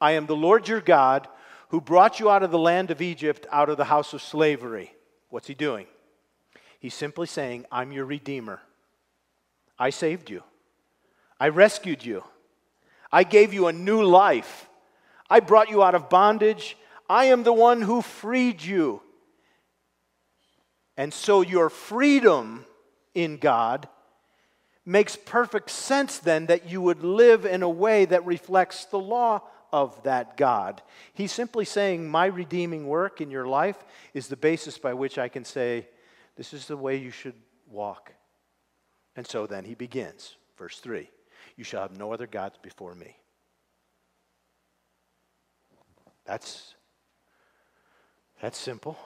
I 0.00 0.12
am 0.12 0.26
the 0.26 0.36
Lord 0.36 0.68
your 0.68 0.80
God 0.80 1.28
who 1.68 1.80
brought 1.80 2.20
you 2.20 2.30
out 2.30 2.42
of 2.42 2.50
the 2.50 2.58
land 2.58 2.90
of 2.90 3.02
Egypt, 3.02 3.46
out 3.50 3.68
of 3.68 3.76
the 3.76 3.84
house 3.84 4.12
of 4.12 4.22
slavery. 4.22 4.94
What's 5.28 5.46
he 5.46 5.54
doing? 5.54 5.86
He's 6.78 6.94
simply 6.94 7.26
saying, 7.26 7.66
I'm 7.72 7.92
your 7.92 8.04
redeemer. 8.04 8.60
I 9.78 9.90
saved 9.90 10.30
you. 10.30 10.42
I 11.40 11.48
rescued 11.48 12.04
you. 12.04 12.24
I 13.10 13.24
gave 13.24 13.54
you 13.54 13.66
a 13.66 13.72
new 13.72 14.02
life. 14.02 14.68
I 15.28 15.40
brought 15.40 15.70
you 15.70 15.82
out 15.82 15.94
of 15.94 16.08
bondage. 16.08 16.76
I 17.08 17.26
am 17.26 17.42
the 17.42 17.52
one 17.52 17.82
who 17.82 18.02
freed 18.02 18.62
you. 18.62 19.02
And 20.96 21.12
so 21.12 21.40
your 21.40 21.70
freedom 21.70 22.64
in 23.14 23.38
God 23.38 23.88
makes 24.86 25.16
perfect 25.16 25.70
sense 25.70 26.18
then 26.18 26.46
that 26.46 26.68
you 26.68 26.80
would 26.80 27.02
live 27.02 27.44
in 27.44 27.62
a 27.62 27.68
way 27.68 28.04
that 28.04 28.26
reflects 28.26 28.84
the 28.86 28.98
law 28.98 29.40
of 29.72 30.00
that 30.04 30.36
God. 30.36 30.82
He's 31.14 31.32
simply 31.32 31.64
saying, 31.64 32.08
My 32.08 32.26
redeeming 32.26 32.86
work 32.86 33.20
in 33.20 33.30
your 33.30 33.46
life 33.46 33.82
is 34.12 34.28
the 34.28 34.36
basis 34.36 34.78
by 34.78 34.94
which 34.94 35.18
I 35.18 35.28
can 35.28 35.44
say, 35.44 35.88
This 36.36 36.52
is 36.52 36.66
the 36.66 36.76
way 36.76 36.96
you 36.96 37.10
should 37.10 37.34
walk. 37.70 38.12
And 39.16 39.26
so 39.26 39.46
then 39.46 39.64
he 39.64 39.74
begins, 39.74 40.36
verse 40.58 40.78
3 40.78 41.08
You 41.56 41.64
shall 41.64 41.82
have 41.82 41.98
no 41.98 42.12
other 42.12 42.26
gods 42.26 42.58
before 42.62 42.94
me. 42.94 43.16
That's, 46.24 46.74
that's 48.40 48.58
simple. 48.58 48.96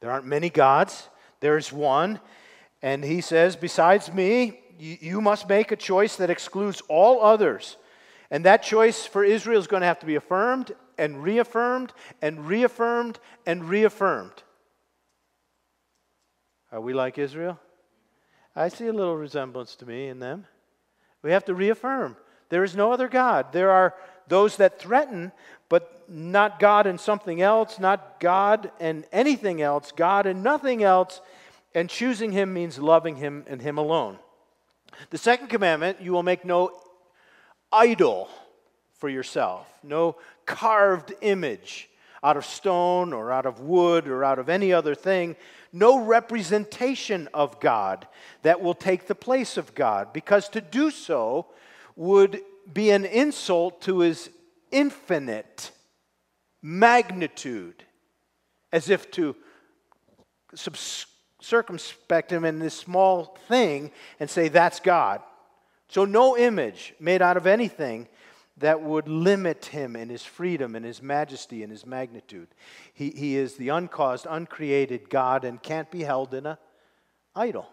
There 0.00 0.10
aren't 0.10 0.26
many 0.26 0.50
gods, 0.50 1.08
there's 1.40 1.72
one. 1.72 2.20
And 2.80 3.04
he 3.04 3.20
says, 3.20 3.56
Besides 3.56 4.12
me, 4.12 4.60
you 4.78 5.20
must 5.20 5.48
make 5.48 5.72
a 5.72 5.76
choice 5.76 6.16
that 6.16 6.30
excludes 6.30 6.80
all 6.88 7.22
others. 7.22 7.76
And 8.30 8.44
that 8.44 8.62
choice 8.62 9.06
for 9.06 9.24
Israel 9.24 9.58
is 9.58 9.66
going 9.66 9.80
to 9.80 9.86
have 9.86 10.00
to 10.00 10.06
be 10.06 10.14
affirmed 10.14 10.72
and 10.98 11.22
reaffirmed 11.22 11.92
and 12.20 12.46
reaffirmed 12.46 13.18
and 13.46 13.64
reaffirmed. 13.64 14.42
Are 16.70 16.80
we 16.80 16.92
like 16.92 17.18
Israel? 17.18 17.58
I 18.54 18.68
see 18.68 18.86
a 18.86 18.92
little 18.92 19.16
resemblance 19.16 19.76
to 19.76 19.86
me 19.86 20.08
in 20.08 20.18
them. 20.18 20.46
We 21.22 21.30
have 21.32 21.44
to 21.46 21.54
reaffirm 21.54 22.16
there 22.50 22.64
is 22.64 22.76
no 22.76 22.92
other 22.92 23.08
God. 23.08 23.52
There 23.52 23.70
are 23.70 23.94
those 24.26 24.56
that 24.56 24.78
threaten, 24.78 25.32
but 25.68 26.08
not 26.08 26.58
God 26.58 26.86
and 26.86 27.00
something 27.00 27.42
else, 27.42 27.78
not 27.78 28.20
God 28.20 28.70
and 28.80 29.04
anything 29.12 29.60
else, 29.60 29.92
God 29.92 30.26
and 30.26 30.42
nothing 30.42 30.82
else. 30.82 31.20
And 31.74 31.90
choosing 31.90 32.32
Him 32.32 32.54
means 32.54 32.78
loving 32.78 33.16
Him 33.16 33.44
and 33.46 33.60
Him 33.60 33.78
alone. 33.78 34.18
The 35.10 35.18
second 35.18 35.48
commandment 35.48 36.00
you 36.00 36.12
will 36.12 36.22
make 36.22 36.44
no 36.44 36.72
idol 37.72 38.28
for 38.94 39.08
yourself, 39.08 39.66
no 39.82 40.16
carved 40.46 41.12
image 41.20 41.88
out 42.22 42.36
of 42.36 42.44
stone 42.44 43.12
or 43.12 43.30
out 43.30 43.46
of 43.46 43.60
wood 43.60 44.08
or 44.08 44.24
out 44.24 44.38
of 44.38 44.48
any 44.48 44.72
other 44.72 44.94
thing, 44.94 45.36
no 45.72 46.00
representation 46.00 47.28
of 47.32 47.60
God 47.60 48.08
that 48.42 48.60
will 48.60 48.74
take 48.74 49.06
the 49.06 49.14
place 49.14 49.56
of 49.56 49.74
God, 49.74 50.12
because 50.12 50.48
to 50.48 50.60
do 50.60 50.90
so 50.90 51.46
would 51.94 52.40
be 52.72 52.90
an 52.90 53.04
insult 53.04 53.80
to 53.82 54.00
his 54.00 54.30
infinite 54.70 55.70
magnitude, 56.62 57.84
as 58.72 58.90
if 58.90 59.10
to 59.12 59.36
circumspect 61.40 62.32
him 62.32 62.44
in 62.44 62.58
this 62.58 62.74
small 62.74 63.36
thing 63.48 63.90
and 64.20 64.28
say, 64.28 64.48
that's 64.48 64.80
God. 64.80 65.22
So, 65.88 66.04
no 66.04 66.36
image 66.36 66.94
made 67.00 67.22
out 67.22 67.36
of 67.36 67.46
anything 67.46 68.08
that 68.58 68.82
would 68.82 69.08
limit 69.08 69.66
him 69.66 69.96
in 69.96 70.08
his 70.08 70.24
freedom 70.24 70.74
and 70.74 70.84
his 70.84 71.00
majesty 71.00 71.62
and 71.62 71.70
his 71.70 71.86
magnitude. 71.86 72.48
He, 72.92 73.10
he 73.10 73.36
is 73.36 73.54
the 73.54 73.70
uncaused, 73.70 74.26
uncreated 74.28 75.08
God 75.08 75.44
and 75.44 75.62
can't 75.62 75.90
be 75.90 76.02
held 76.02 76.34
in 76.34 76.44
a 76.44 76.58
idol. 77.34 77.68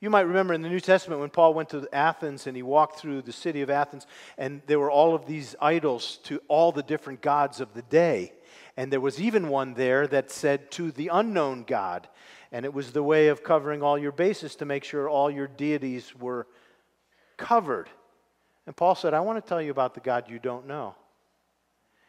You 0.00 0.08
might 0.08 0.22
remember 0.22 0.54
in 0.54 0.62
the 0.62 0.68
New 0.70 0.80
Testament 0.80 1.20
when 1.20 1.30
Paul 1.30 1.52
went 1.52 1.68
to 1.70 1.86
Athens 1.92 2.46
and 2.46 2.56
he 2.56 2.62
walked 2.62 2.98
through 2.98 3.22
the 3.22 3.32
city 3.32 3.60
of 3.60 3.68
Athens, 3.68 4.06
and 4.38 4.62
there 4.66 4.78
were 4.78 4.90
all 4.90 5.14
of 5.14 5.26
these 5.26 5.54
idols 5.60 6.18
to 6.24 6.40
all 6.48 6.72
the 6.72 6.82
different 6.82 7.20
gods 7.20 7.60
of 7.60 7.74
the 7.74 7.82
day. 7.82 8.32
And 8.80 8.90
there 8.90 8.98
was 8.98 9.20
even 9.20 9.50
one 9.50 9.74
there 9.74 10.06
that 10.06 10.30
said, 10.30 10.70
To 10.70 10.90
the 10.90 11.10
unknown 11.12 11.64
God. 11.64 12.08
And 12.50 12.64
it 12.64 12.72
was 12.72 12.92
the 12.92 13.02
way 13.02 13.28
of 13.28 13.44
covering 13.44 13.82
all 13.82 13.98
your 13.98 14.10
bases 14.10 14.56
to 14.56 14.64
make 14.64 14.84
sure 14.84 15.06
all 15.06 15.30
your 15.30 15.48
deities 15.48 16.16
were 16.16 16.46
covered. 17.36 17.90
And 18.66 18.74
Paul 18.74 18.94
said, 18.94 19.12
I 19.12 19.20
want 19.20 19.36
to 19.36 19.46
tell 19.46 19.60
you 19.60 19.70
about 19.70 19.92
the 19.92 20.00
God 20.00 20.30
you 20.30 20.38
don't 20.38 20.66
know. 20.66 20.94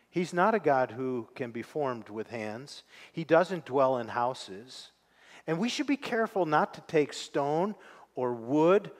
He's 0.10 0.34
not 0.34 0.55
a 0.55 0.60
God 0.60 0.91
who 0.91 1.27
can 1.36 1.51
be 1.51 1.62
formed 1.62 2.07
with 2.07 2.29
hands, 2.29 2.84
He 3.12 3.25
doesn't 3.25 3.65
dwell 3.65 3.97
in 3.97 4.07
houses. 4.07 4.91
And 5.47 5.60
we 5.60 5.67
should 5.67 5.88
be 5.88 5.97
careful 5.97 6.45
not 6.45 6.73
to 6.75 6.81
take 6.88 7.12
stone 7.12 7.75
or 8.15 8.34
wood 8.34 8.91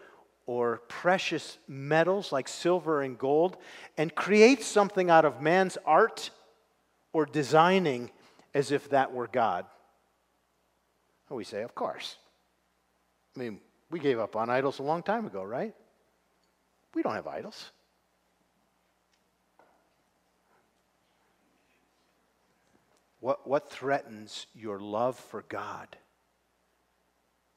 or 0.46 0.80
precious 0.90 1.58
metals 1.70 2.34
like 2.34 2.50
silver 2.50 3.02
and 3.02 3.18
gold 3.18 3.56
and 3.98 4.14
create 4.14 4.62
something 4.62 5.10
out 5.10 5.24
of 5.24 5.42
man's 5.42 5.78
art 5.86 6.32
or 7.14 7.26
designing 7.26 8.12
as 8.54 8.72
if 8.72 8.90
that 8.90 9.12
were 9.12 9.28
God. 9.28 9.66
We 11.30 11.44
say, 11.46 11.62
of 11.64 11.74
course. 11.74 12.18
I 13.36 13.40
mean, 13.40 13.62
we 13.90 14.00
gave 14.00 14.20
up 14.20 14.36
on 14.36 14.50
idols 14.50 14.80
a 14.80 14.84
long 14.84 15.02
time 15.02 15.26
ago, 15.26 15.44
right? 15.44 15.74
We 16.94 17.04
don't 17.04 17.14
have 17.14 17.28
idols. 17.28 17.72
What, 23.22 23.48
what 23.48 23.72
threatens 23.72 24.48
your 24.54 24.80
love 24.80 25.16
for 25.16 25.44
God? 25.48 25.96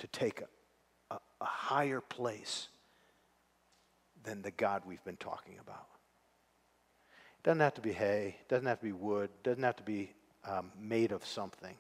to 0.05 0.07
take 0.09 0.43
a, 0.43 1.15
a, 1.15 1.19
a 1.41 1.45
higher 1.45 2.01
place 2.01 2.69
than 4.23 4.43
the 4.43 4.51
God 4.51 4.83
we've 4.87 5.05
been 5.05 5.17
talking 5.17 5.59
about. 5.59 5.87
Doesn't 7.45 7.61
have 7.61 7.75
to 7.75 7.81
be 7.83 7.93
hay, 7.93 8.37
doesn't 8.49 8.67
have 8.67 8.81
to 8.81 8.87
be 8.87 8.93
wood, 8.93 9.31
doesn't 9.43 9.63
have 9.63 9.77
to 9.77 9.83
be 9.83 10.11
um, 10.47 10.73
made 10.81 11.13
of 11.13 11.25
something. 11.25 11.77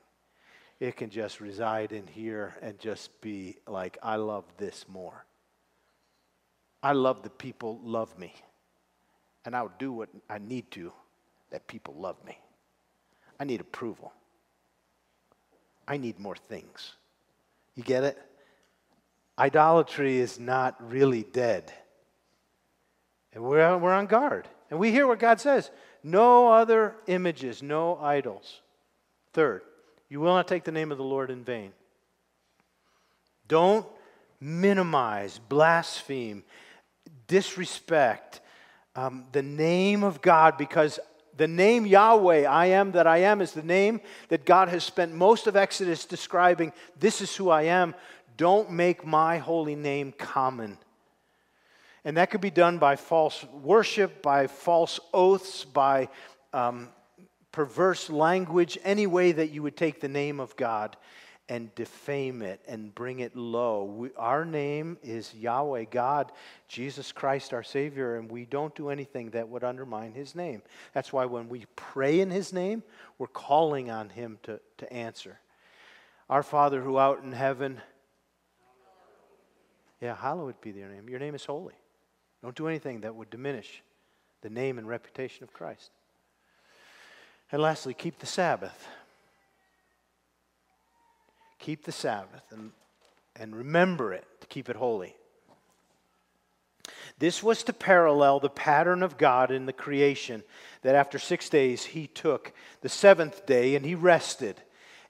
It 0.78 0.96
can 0.96 1.10
just 1.10 1.40
reside 1.40 1.92
in 1.92 2.06
here 2.06 2.54
and 2.60 2.78
just 2.78 3.20
be 3.20 3.56
like, 3.66 3.96
I 4.02 4.16
love 4.16 4.44
this 4.58 4.84
more. 4.88 5.24
I 6.82 6.92
love 6.92 7.22
that 7.22 7.38
people 7.38 7.80
love 7.82 8.16
me. 8.18 8.34
And 9.46 9.56
I'll 9.56 9.72
do 9.78 9.90
what 9.90 10.10
I 10.28 10.38
need 10.38 10.70
to 10.72 10.92
that 11.50 11.66
people 11.66 11.94
love 11.94 12.16
me. 12.26 12.38
I 13.40 13.44
need 13.44 13.60
approval. 13.60 14.12
I 15.88 15.96
need 15.96 16.18
more 16.18 16.36
things. 16.36 16.92
You 17.74 17.82
get 17.82 18.04
it? 18.04 18.18
Idolatry 19.38 20.18
is 20.18 20.38
not 20.38 20.76
really 20.90 21.22
dead. 21.22 21.72
And 23.32 23.42
we're, 23.42 23.78
we're 23.78 23.92
on 23.92 24.06
guard. 24.06 24.48
And 24.74 24.80
we 24.80 24.90
hear 24.90 25.06
what 25.06 25.20
God 25.20 25.40
says 25.40 25.70
no 26.02 26.52
other 26.52 26.96
images, 27.06 27.62
no 27.62 27.96
idols. 27.98 28.60
Third, 29.32 29.62
you 30.08 30.18
will 30.18 30.34
not 30.34 30.48
take 30.48 30.64
the 30.64 30.72
name 30.72 30.90
of 30.90 30.98
the 30.98 31.04
Lord 31.04 31.30
in 31.30 31.44
vain. 31.44 31.70
Don't 33.46 33.86
minimize, 34.40 35.38
blaspheme, 35.38 36.42
disrespect 37.28 38.40
um, 38.96 39.26
the 39.30 39.44
name 39.44 40.02
of 40.02 40.20
God 40.20 40.58
because 40.58 40.98
the 41.36 41.46
name 41.46 41.86
Yahweh, 41.86 42.42
I 42.42 42.66
am 42.66 42.90
that 42.92 43.06
I 43.06 43.18
am, 43.18 43.40
is 43.40 43.52
the 43.52 43.62
name 43.62 44.00
that 44.28 44.44
God 44.44 44.68
has 44.70 44.82
spent 44.82 45.14
most 45.14 45.46
of 45.46 45.54
Exodus 45.54 46.04
describing. 46.04 46.72
This 46.98 47.20
is 47.20 47.36
who 47.36 47.48
I 47.48 47.62
am. 47.62 47.94
Don't 48.36 48.72
make 48.72 49.06
my 49.06 49.38
holy 49.38 49.76
name 49.76 50.10
common. 50.18 50.78
And 52.04 52.16
that 52.18 52.30
could 52.30 52.40
be 52.40 52.50
done 52.50 52.78
by 52.78 52.96
false 52.96 53.44
worship, 53.44 54.22
by 54.22 54.46
false 54.46 55.00
oaths, 55.12 55.64
by 55.64 56.08
um, 56.52 56.88
perverse 57.50 58.10
language, 58.10 58.78
any 58.84 59.06
way 59.06 59.32
that 59.32 59.50
you 59.50 59.62
would 59.62 59.76
take 59.76 60.00
the 60.00 60.08
name 60.08 60.40
of 60.40 60.54
God 60.56 60.96
and 61.48 61.74
defame 61.74 62.40
it 62.42 62.60
and 62.66 62.94
bring 62.94 63.20
it 63.20 63.36
low. 63.36 63.84
We, 63.84 64.10
our 64.16 64.44
name 64.44 64.98
is 65.02 65.34
Yahweh, 65.34 65.84
God, 65.90 66.32
Jesus 66.68 67.12
Christ, 67.12 67.52
our 67.52 67.62
Savior, 67.62 68.16
and 68.16 68.30
we 68.30 68.46
don't 68.46 68.74
do 68.74 68.88
anything 68.88 69.30
that 69.30 69.48
would 69.48 69.62
undermine 69.62 70.12
His 70.12 70.34
name. 70.34 70.62
That's 70.94 71.12
why 71.12 71.26
when 71.26 71.48
we 71.48 71.66
pray 71.76 72.20
in 72.20 72.30
His 72.30 72.52
name, 72.52 72.82
we're 73.18 73.26
calling 73.26 73.90
on 73.90 74.08
Him 74.08 74.38
to, 74.44 74.60
to 74.78 74.92
answer. 74.92 75.38
Our 76.30 76.42
Father 76.42 76.80
who 76.80 76.98
out 76.98 77.22
in 77.22 77.32
heaven, 77.32 77.80
Yeah, 80.00 80.16
hallowed 80.16 80.60
be 80.60 80.70
your 80.70 80.88
name. 80.88 81.08
Your 81.08 81.18
name 81.18 81.34
is 81.34 81.44
holy. 81.44 81.74
Don't 82.44 82.54
do 82.54 82.68
anything 82.68 83.00
that 83.00 83.14
would 83.14 83.30
diminish 83.30 83.82
the 84.42 84.50
name 84.50 84.76
and 84.76 84.86
reputation 84.86 85.44
of 85.44 85.54
Christ. 85.54 85.90
And 87.50 87.62
lastly, 87.62 87.94
keep 87.94 88.18
the 88.18 88.26
Sabbath. 88.26 88.86
Keep 91.58 91.84
the 91.84 91.92
Sabbath 91.92 92.42
and, 92.50 92.72
and 93.34 93.56
remember 93.56 94.12
it 94.12 94.26
to 94.42 94.46
keep 94.46 94.68
it 94.68 94.76
holy. 94.76 95.14
This 97.18 97.42
was 97.42 97.62
to 97.62 97.72
parallel 97.72 98.40
the 98.40 98.50
pattern 98.50 99.02
of 99.02 99.16
God 99.16 99.50
in 99.50 99.64
the 99.64 99.72
creation, 99.72 100.42
that 100.82 100.94
after 100.94 101.18
six 101.18 101.48
days 101.48 101.86
he 101.86 102.08
took 102.08 102.52
the 102.82 102.90
seventh 102.90 103.46
day 103.46 103.74
and 103.74 103.86
he 103.86 103.94
rested. 103.94 104.60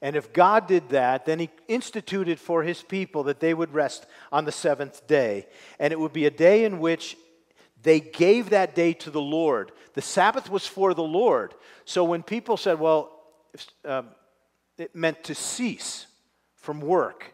And 0.00 0.14
if 0.14 0.32
God 0.32 0.68
did 0.68 0.90
that, 0.90 1.26
then 1.26 1.40
he 1.40 1.50
instituted 1.66 2.38
for 2.38 2.62
his 2.62 2.80
people 2.80 3.24
that 3.24 3.40
they 3.40 3.54
would 3.54 3.74
rest 3.74 4.06
on 4.30 4.44
the 4.44 4.52
seventh 4.52 5.04
day. 5.08 5.46
And 5.80 5.92
it 5.92 5.98
would 5.98 6.12
be 6.12 6.26
a 6.26 6.30
day 6.30 6.64
in 6.64 6.78
which 6.78 7.16
they 7.84 8.00
gave 8.00 8.50
that 8.50 8.74
day 8.74 8.94
to 8.94 9.10
the 9.10 9.20
Lord. 9.20 9.70
The 9.92 10.02
Sabbath 10.02 10.50
was 10.50 10.66
for 10.66 10.94
the 10.94 11.02
Lord. 11.02 11.54
So 11.84 12.02
when 12.02 12.22
people 12.22 12.56
said, 12.56 12.80
well, 12.80 13.12
um, 13.84 14.08
it 14.76 14.96
meant 14.96 15.22
to 15.24 15.34
cease 15.34 16.06
from 16.56 16.80
work, 16.80 17.32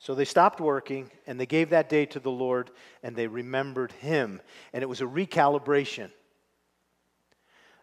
so 0.00 0.14
they 0.14 0.26
stopped 0.26 0.60
working 0.60 1.10
and 1.26 1.40
they 1.40 1.46
gave 1.46 1.70
that 1.70 1.88
day 1.88 2.04
to 2.06 2.20
the 2.20 2.30
Lord 2.30 2.70
and 3.02 3.16
they 3.16 3.26
remembered 3.26 3.92
Him. 3.92 4.42
And 4.74 4.82
it 4.82 4.86
was 4.86 5.00
a 5.00 5.06
recalibration. 5.06 6.10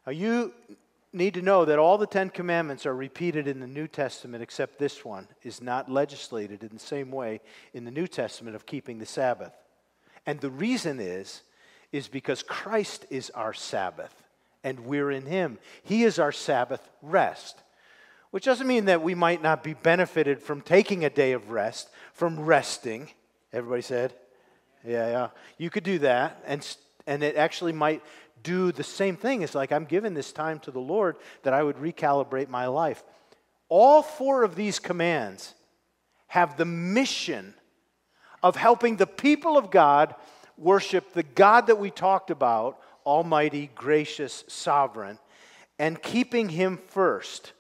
Now, 0.06 0.12
you 0.12 0.54
need 1.14 1.34
to 1.34 1.42
know 1.42 1.66
that 1.66 1.80
all 1.80 1.98
the 1.98 2.06
Ten 2.06 2.30
Commandments 2.30 2.86
are 2.86 2.96
repeated 2.96 3.48
in 3.48 3.60
the 3.60 3.68
New 3.68 3.88
Testament, 3.88 4.44
except 4.44 4.78
this 4.78 5.04
one 5.04 5.28
is 5.42 5.62
not 5.62 5.90
legislated 5.90 6.64
in 6.64 6.70
the 6.70 6.80
same 6.80 7.12
way 7.12 7.40
in 7.74 7.86
the 7.86 7.92
New 7.92 8.08
Testament 8.08 8.56
of 8.56 8.66
keeping 8.66 9.00
the 9.00 9.06
Sabbath. 9.06 9.54
And 10.26 10.40
the 10.40 10.52
reason 10.52 11.00
is, 11.00 11.42
is 11.92 12.08
because 12.08 12.44
Christ 12.44 13.06
is 13.10 13.30
our 13.32 13.54
Sabbath 13.54 14.14
and 14.64 14.82
we're 14.82 15.12
in 15.12 15.26
Him. 15.26 15.58
He 15.84 16.04
is 16.04 16.20
our 16.20 16.32
Sabbath 16.32 16.88
rest 17.02 17.62
which 18.32 18.46
doesn't 18.46 18.68
mean 18.68 18.86
that 18.86 19.02
we 19.02 19.14
might 19.14 19.44
not 19.44 19.64
be 19.64 19.74
benefited 19.74 20.42
from 20.42 20.62
taking 20.62 21.06
a 21.06 21.10
day 21.10 21.34
of 21.34 21.52
rest, 21.52 21.90
from 22.14 22.40
resting. 22.40 23.10
Everybody 23.54 23.82
said? 23.82 24.14
Yeah, 24.86 25.10
yeah. 25.10 25.28
You 25.58 25.70
could 25.70 25.84
do 25.84 26.00
that, 26.00 26.42
and, 26.48 26.66
and 27.06 27.24
it 27.24 27.36
actually 27.36 27.74
might 27.74 28.02
do 28.42 28.72
the 28.72 28.84
same 28.84 29.18
thing. 29.18 29.42
It's 29.42 29.54
like 29.54 29.72
I'm 29.72 29.86
giving 29.86 30.14
this 30.14 30.32
time 30.32 30.60
to 30.60 30.72
the 30.72 30.80
Lord 30.80 31.18
that 31.44 31.54
I 31.54 31.62
would 31.62 31.76
recalibrate 31.76 32.48
my 32.48 32.68
life. 32.68 33.04
All 33.68 34.02
four 34.02 34.44
of 34.44 34.56
these 34.56 34.80
commands 34.80 35.54
have 36.28 36.58
the 36.58 36.66
mission 36.66 37.54
of 38.42 38.56
helping 38.56 38.96
the 38.96 39.06
people 39.06 39.58
of 39.58 39.70
God 39.70 40.16
worship 40.62 41.14
the 41.14 41.24
God 41.24 41.68
that 41.68 41.80
we 41.80 41.92
talked 41.92 42.32
about, 42.32 42.80
Almighty, 43.06 43.70
gracious, 43.76 44.44
sovereign, 44.48 45.18
and 45.80 46.02
keeping 46.02 46.50
Him 46.50 46.78
first 46.78 47.54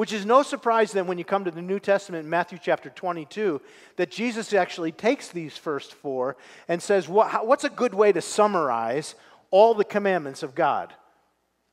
which 0.00 0.14
is 0.14 0.24
no 0.24 0.42
surprise 0.42 0.92
then 0.92 1.06
when 1.06 1.18
you 1.18 1.24
come 1.24 1.44
to 1.44 1.50
the 1.50 1.60
New 1.60 1.78
Testament 1.78 2.26
Matthew 2.26 2.58
chapter 2.62 2.88
22, 2.88 3.60
that 3.96 4.10
Jesus 4.10 4.54
actually 4.54 4.92
takes 4.92 5.28
these 5.28 5.58
first 5.58 5.92
four 5.92 6.38
and 6.68 6.82
says, 6.82 7.06
What's 7.06 7.64
a 7.64 7.68
good 7.68 7.92
way 7.92 8.10
to 8.10 8.22
summarize 8.22 9.14
all 9.50 9.74
the 9.74 9.84
commandments 9.84 10.42
of 10.42 10.54
God? 10.54 10.94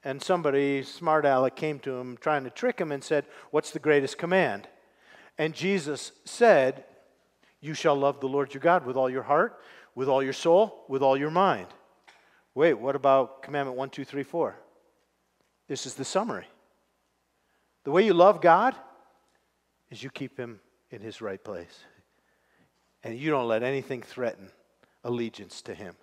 And 0.03 0.21
somebody, 0.21 0.83
smart 0.83 1.25
aleck, 1.25 1.55
came 1.55 1.79
to 1.79 1.95
him 1.95 2.17
trying 2.19 2.43
to 2.43 2.49
trick 2.49 2.79
him 2.79 2.91
and 2.91 3.01
said, 3.01 3.25
What's 3.51 3.71
the 3.71 3.79
greatest 3.79 4.17
command? 4.17 4.67
And 5.37 5.53
Jesus 5.53 6.11
said, 6.25 6.83
You 7.61 7.73
shall 7.73 7.95
love 7.95 8.19
the 8.19 8.27
Lord 8.27 8.53
your 8.53 8.61
God 8.61 8.85
with 8.85 8.97
all 8.97 9.09
your 9.09 9.23
heart, 9.23 9.57
with 9.97 10.07
all 10.07 10.21
your 10.21 10.31
soul, 10.31 10.85
with 10.87 11.01
all 11.01 11.17
your 11.17 11.31
mind. 11.31 11.65
Wait, 12.53 12.75
what 12.75 12.95
about 12.95 13.41
commandment 13.41 13.75
one, 13.75 13.89
two, 13.89 14.05
three, 14.05 14.21
four? 14.21 14.55
This 15.67 15.87
is 15.87 15.95
the 15.95 16.05
summary. 16.05 16.45
The 17.83 17.89
way 17.89 18.05
you 18.05 18.13
love 18.13 18.39
God 18.39 18.75
is 19.89 20.03
you 20.03 20.11
keep 20.11 20.37
him 20.37 20.59
in 20.91 21.01
his 21.01 21.19
right 21.19 21.43
place. 21.43 21.79
And 23.03 23.17
you 23.17 23.31
don't 23.31 23.47
let 23.47 23.63
anything 23.63 24.03
threaten 24.03 24.51
allegiance 25.03 25.63
to 25.63 25.73
him. 25.73 25.95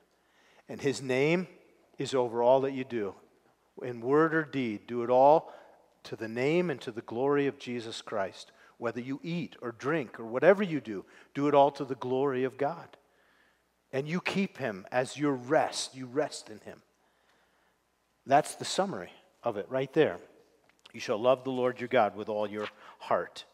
And 0.69 0.81
his 0.81 1.01
name 1.01 1.47
is 1.97 2.17
over 2.17 2.43
all 2.43 2.63
that 2.63 2.73
you 2.73 2.83
do. 2.83 3.15
In 3.81 4.01
word 4.01 4.35
or 4.35 4.43
deed, 4.43 4.89
do 4.89 5.05
it 5.05 5.11
all 5.11 5.55
to 6.03 6.17
the 6.17 6.27
name 6.27 6.69
and 6.69 6.81
to 6.81 6.91
the 6.91 7.03
glory 7.03 7.47
of 7.47 7.61
Jesus 7.61 8.03
Christ. 8.03 8.51
Whether 8.77 9.01
you 9.01 9.21
eat 9.23 9.55
or 9.63 9.71
drink 9.71 10.19
or 10.19 10.25
whatever 10.25 10.65
you 10.65 10.81
do, 10.81 11.05
do 11.33 11.47
it 11.47 11.55
all 11.55 11.71
to 11.71 11.85
the 11.85 11.95
glory 11.95 12.43
of 12.43 12.59
God. 12.59 12.97
And 13.95 14.09
you 14.09 14.21
keep 14.21 14.59
him 14.59 14.85
as 14.91 15.17
your 15.17 15.33
rest. 15.33 15.95
You 15.95 16.07
rest 16.07 16.51
in 16.51 16.59
him. 16.59 16.83
That's 18.27 18.57
the 18.57 18.65
summary 18.65 19.13
of 19.45 19.57
it 19.57 19.67
right 19.69 19.93
there. 19.93 20.19
You 20.93 20.99
shall 20.99 21.17
love 21.17 21.45
the 21.45 21.53
Lord 21.53 21.79
your 21.79 21.89
God 21.89 22.17
with 22.17 22.29
all 22.29 22.51
your 22.51 22.67
heart. 22.99 23.45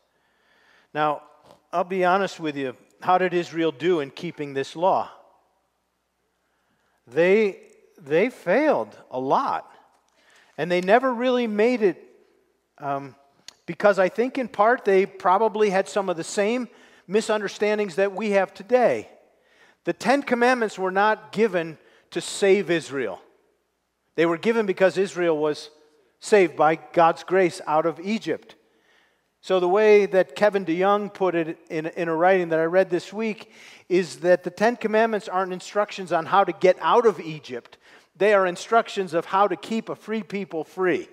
Now, 0.94 1.24
I'll 1.70 1.84
be 1.84 2.06
honest 2.06 2.40
with 2.40 2.56
you. 2.56 2.74
How 3.02 3.18
did 3.18 3.34
Israel 3.34 3.70
do 3.70 4.00
in 4.00 4.10
keeping 4.10 4.54
this 4.54 4.74
law? 4.74 5.10
They, 7.06 7.58
they 8.00 8.30
failed 8.30 8.96
a 9.10 9.20
lot. 9.20 9.70
And 10.56 10.70
they 10.70 10.80
never 10.80 11.12
really 11.12 11.48
made 11.48 11.82
it 11.82 12.02
um, 12.78 13.14
because 13.66 13.98
I 13.98 14.08
think, 14.08 14.38
in 14.38 14.48
part, 14.48 14.86
they 14.86 15.04
probably 15.04 15.68
had 15.68 15.86
some 15.86 16.08
of 16.08 16.16
the 16.16 16.24
same 16.24 16.66
misunderstandings 17.06 17.96
that 17.96 18.14
we 18.14 18.30
have 18.30 18.54
today. 18.54 19.10
The 19.84 19.92
Ten 19.92 20.22
Commandments 20.22 20.78
were 20.78 20.90
not 20.90 21.32
given 21.32 21.78
to 22.10 22.20
save 22.20 22.70
Israel, 22.70 23.20
they 24.16 24.26
were 24.26 24.38
given 24.38 24.66
because 24.66 24.98
Israel 24.98 25.36
was 25.38 25.70
saved 26.20 26.56
by 26.56 26.76
God's 26.76 27.24
grace 27.24 27.60
out 27.66 27.86
of 27.86 27.98
Egypt. 28.00 28.56
So, 29.42 29.58
the 29.58 29.68
way 29.68 30.04
that 30.04 30.36
Kevin 30.36 30.66
DeYoung 30.66 31.14
put 31.14 31.34
it 31.34 31.58
in, 31.70 31.86
in 31.86 32.08
a 32.08 32.14
writing 32.14 32.50
that 32.50 32.58
I 32.58 32.64
read 32.64 32.90
this 32.90 33.10
week 33.10 33.50
is 33.88 34.18
that 34.18 34.44
the 34.44 34.50
Ten 34.50 34.76
Commandments 34.76 35.28
aren't 35.28 35.54
instructions 35.54 36.12
on 36.12 36.26
how 36.26 36.44
to 36.44 36.52
get 36.52 36.76
out 36.80 37.06
of 37.06 37.20
Egypt, 37.20 37.78
they 38.16 38.34
are 38.34 38.46
instructions 38.46 39.14
of 39.14 39.24
how 39.24 39.48
to 39.48 39.56
keep 39.56 39.88
a 39.88 39.96
free 39.96 40.22
people 40.22 40.62
free. 40.62 41.08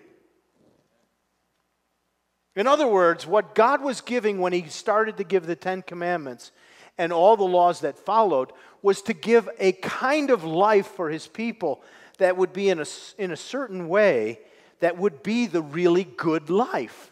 In 2.57 2.67
other 2.67 2.87
words, 2.87 3.25
what 3.25 3.55
God 3.55 3.81
was 3.81 4.01
giving 4.01 4.39
when 4.39 4.51
He 4.51 4.67
started 4.67 5.15
to 5.17 5.23
give 5.23 5.45
the 5.45 5.55
Ten 5.55 5.81
Commandments 5.81 6.51
and 6.97 7.13
all 7.13 7.37
the 7.37 7.43
laws 7.43 7.81
that 7.81 7.97
followed 7.97 8.51
was 8.81 9.01
to 9.03 9.13
give 9.13 9.49
a 9.59 9.71
kind 9.73 10.29
of 10.29 10.43
life 10.43 10.87
for 10.87 11.09
His 11.09 11.27
people 11.27 11.81
that 12.17 12.37
would 12.37 12.53
be 12.53 12.69
in 12.69 12.79
a, 12.79 12.85
in 13.17 13.31
a 13.31 13.37
certain 13.37 13.87
way 13.87 14.39
that 14.79 14.97
would 14.97 15.23
be 15.23 15.47
the 15.47 15.61
really 15.61 16.03
good 16.03 16.49
life. 16.49 17.11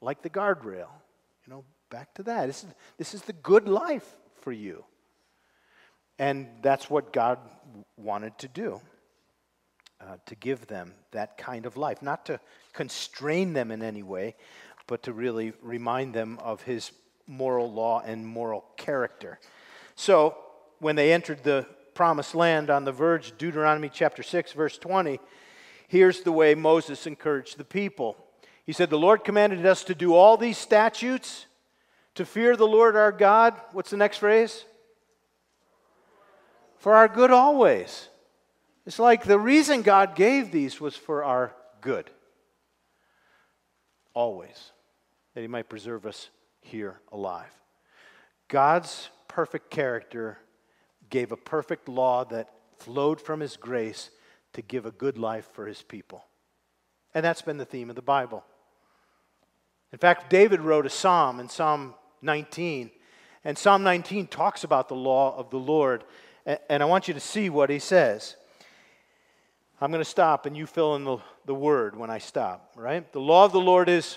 Like 0.00 0.22
the 0.22 0.30
guardrail. 0.30 0.88
You 1.46 1.48
know, 1.48 1.64
back 1.90 2.14
to 2.14 2.22
that. 2.24 2.46
This 2.46 2.64
is, 2.64 2.70
this 2.98 3.14
is 3.14 3.22
the 3.22 3.32
good 3.32 3.68
life 3.68 4.08
for 4.40 4.52
you. 4.52 4.84
And 6.18 6.48
that's 6.62 6.88
what 6.88 7.12
God 7.12 7.38
wanted 7.96 8.38
to 8.38 8.48
do. 8.48 8.80
Uh, 10.00 10.16
to 10.26 10.34
give 10.34 10.66
them 10.66 10.92
that 11.12 11.38
kind 11.38 11.64
of 11.64 11.78
life, 11.78 12.02
not 12.02 12.26
to 12.26 12.38
constrain 12.74 13.54
them 13.54 13.70
in 13.70 13.82
any 13.82 14.02
way, 14.02 14.34
but 14.86 15.02
to 15.04 15.12
really 15.12 15.52
remind 15.62 16.14
them 16.14 16.38
of 16.42 16.62
his 16.62 16.92
moral 17.26 17.72
law 17.72 18.02
and 18.04 18.26
moral 18.26 18.64
character. 18.76 19.38
So, 19.94 20.36
when 20.78 20.96
they 20.96 21.12
entered 21.12 21.42
the 21.42 21.66
promised 21.94 22.34
land 22.34 22.68
on 22.70 22.84
the 22.84 22.92
verge, 22.92 23.36
Deuteronomy 23.38 23.88
chapter 23.88 24.22
6, 24.22 24.52
verse 24.52 24.76
20, 24.76 25.20
here's 25.88 26.22
the 26.22 26.32
way 26.32 26.54
Moses 26.54 27.06
encouraged 27.06 27.56
the 27.56 27.64
people. 27.64 28.16
He 28.64 28.72
said, 28.72 28.90
The 28.90 28.98
Lord 28.98 29.24
commanded 29.24 29.64
us 29.64 29.84
to 29.84 29.94
do 29.94 30.14
all 30.14 30.36
these 30.36 30.58
statutes, 30.58 31.46
to 32.16 32.24
fear 32.24 32.56
the 32.56 32.66
Lord 32.66 32.96
our 32.96 33.12
God. 33.12 33.54
What's 33.72 33.90
the 33.90 33.96
next 33.96 34.18
phrase? 34.18 34.64
For 36.78 36.94
our 36.94 37.08
good 37.08 37.30
always. 37.30 38.08
It's 38.86 38.98
like 38.98 39.24
the 39.24 39.38
reason 39.38 39.82
God 39.82 40.14
gave 40.14 40.52
these 40.52 40.80
was 40.80 40.96
for 40.96 41.24
our 41.24 41.54
good. 41.80 42.10
Always. 44.14 44.72
That 45.34 45.42
He 45.42 45.48
might 45.48 45.68
preserve 45.68 46.06
us 46.06 46.30
here 46.60 47.00
alive. 47.12 47.52
God's 48.48 49.10
perfect 49.28 49.70
character 49.70 50.38
gave 51.10 51.32
a 51.32 51.36
perfect 51.36 51.88
law 51.88 52.24
that 52.24 52.50
flowed 52.78 53.20
from 53.20 53.40
his 53.40 53.56
grace 53.56 54.10
to 54.52 54.62
give 54.62 54.86
a 54.86 54.90
good 54.90 55.18
life 55.18 55.48
for 55.52 55.66
his 55.66 55.82
people. 55.82 56.24
And 57.14 57.24
that's 57.24 57.42
been 57.42 57.58
the 57.58 57.64
theme 57.64 57.90
of 57.90 57.96
the 57.96 58.02
Bible. 58.02 58.44
In 59.92 59.98
fact, 59.98 60.30
David 60.30 60.60
wrote 60.60 60.86
a 60.86 60.90
psalm 60.90 61.38
in 61.40 61.48
Psalm 61.48 61.94
19, 62.22 62.90
and 63.44 63.56
Psalm 63.56 63.82
19 63.82 64.26
talks 64.26 64.64
about 64.64 64.88
the 64.88 64.96
law 64.96 65.36
of 65.36 65.50
the 65.50 65.58
Lord. 65.58 66.04
And 66.68 66.82
I 66.82 66.86
want 66.86 67.08
you 67.08 67.14
to 67.14 67.20
see 67.20 67.50
what 67.50 67.70
he 67.70 67.78
says. 67.78 68.36
I'm 69.84 69.90
going 69.90 70.02
to 70.02 70.08
stop, 70.08 70.46
and 70.46 70.56
you 70.56 70.64
fill 70.64 70.96
in 70.96 71.04
the, 71.04 71.18
the 71.44 71.54
word 71.54 71.94
when 71.94 72.08
I 72.08 72.16
stop, 72.16 72.72
right? 72.74 73.12
The 73.12 73.20
law 73.20 73.44
of 73.44 73.52
the 73.52 73.60
Lord 73.60 73.90
is 73.90 74.16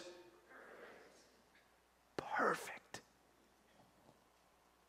perfect. 2.15 3.01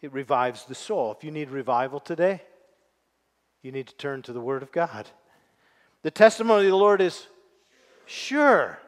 it 0.01 0.13
revives 0.13 0.67
the 0.67 0.77
soul. 0.77 1.11
If 1.19 1.25
you 1.25 1.33
need 1.33 1.51
revival 1.51 1.99
today, 1.99 2.43
you 3.61 3.73
need 3.73 3.89
to 3.89 3.97
turn 3.97 4.23
to 4.23 4.33
the 4.33 4.41
Word 4.41 4.63
of 4.63 4.71
God. 4.71 5.09
The 6.03 6.13
testimony 6.13 6.67
of 6.67 6.71
the 6.71 6.77
Lord 6.77 7.01
is 7.01 7.27
sure, 8.07 8.79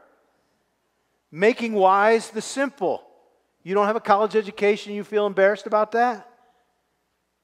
making 1.33 1.73
wise 1.73 2.31
the 2.31 2.41
simple. 2.41 3.03
You 3.65 3.75
don't 3.75 3.87
have 3.87 3.97
a 3.97 4.01
college 4.01 4.37
education, 4.37 4.95
you 4.95 5.03
feel 5.03 5.27
embarrassed 5.27 5.67
about 5.67 5.91
that? 5.91 6.31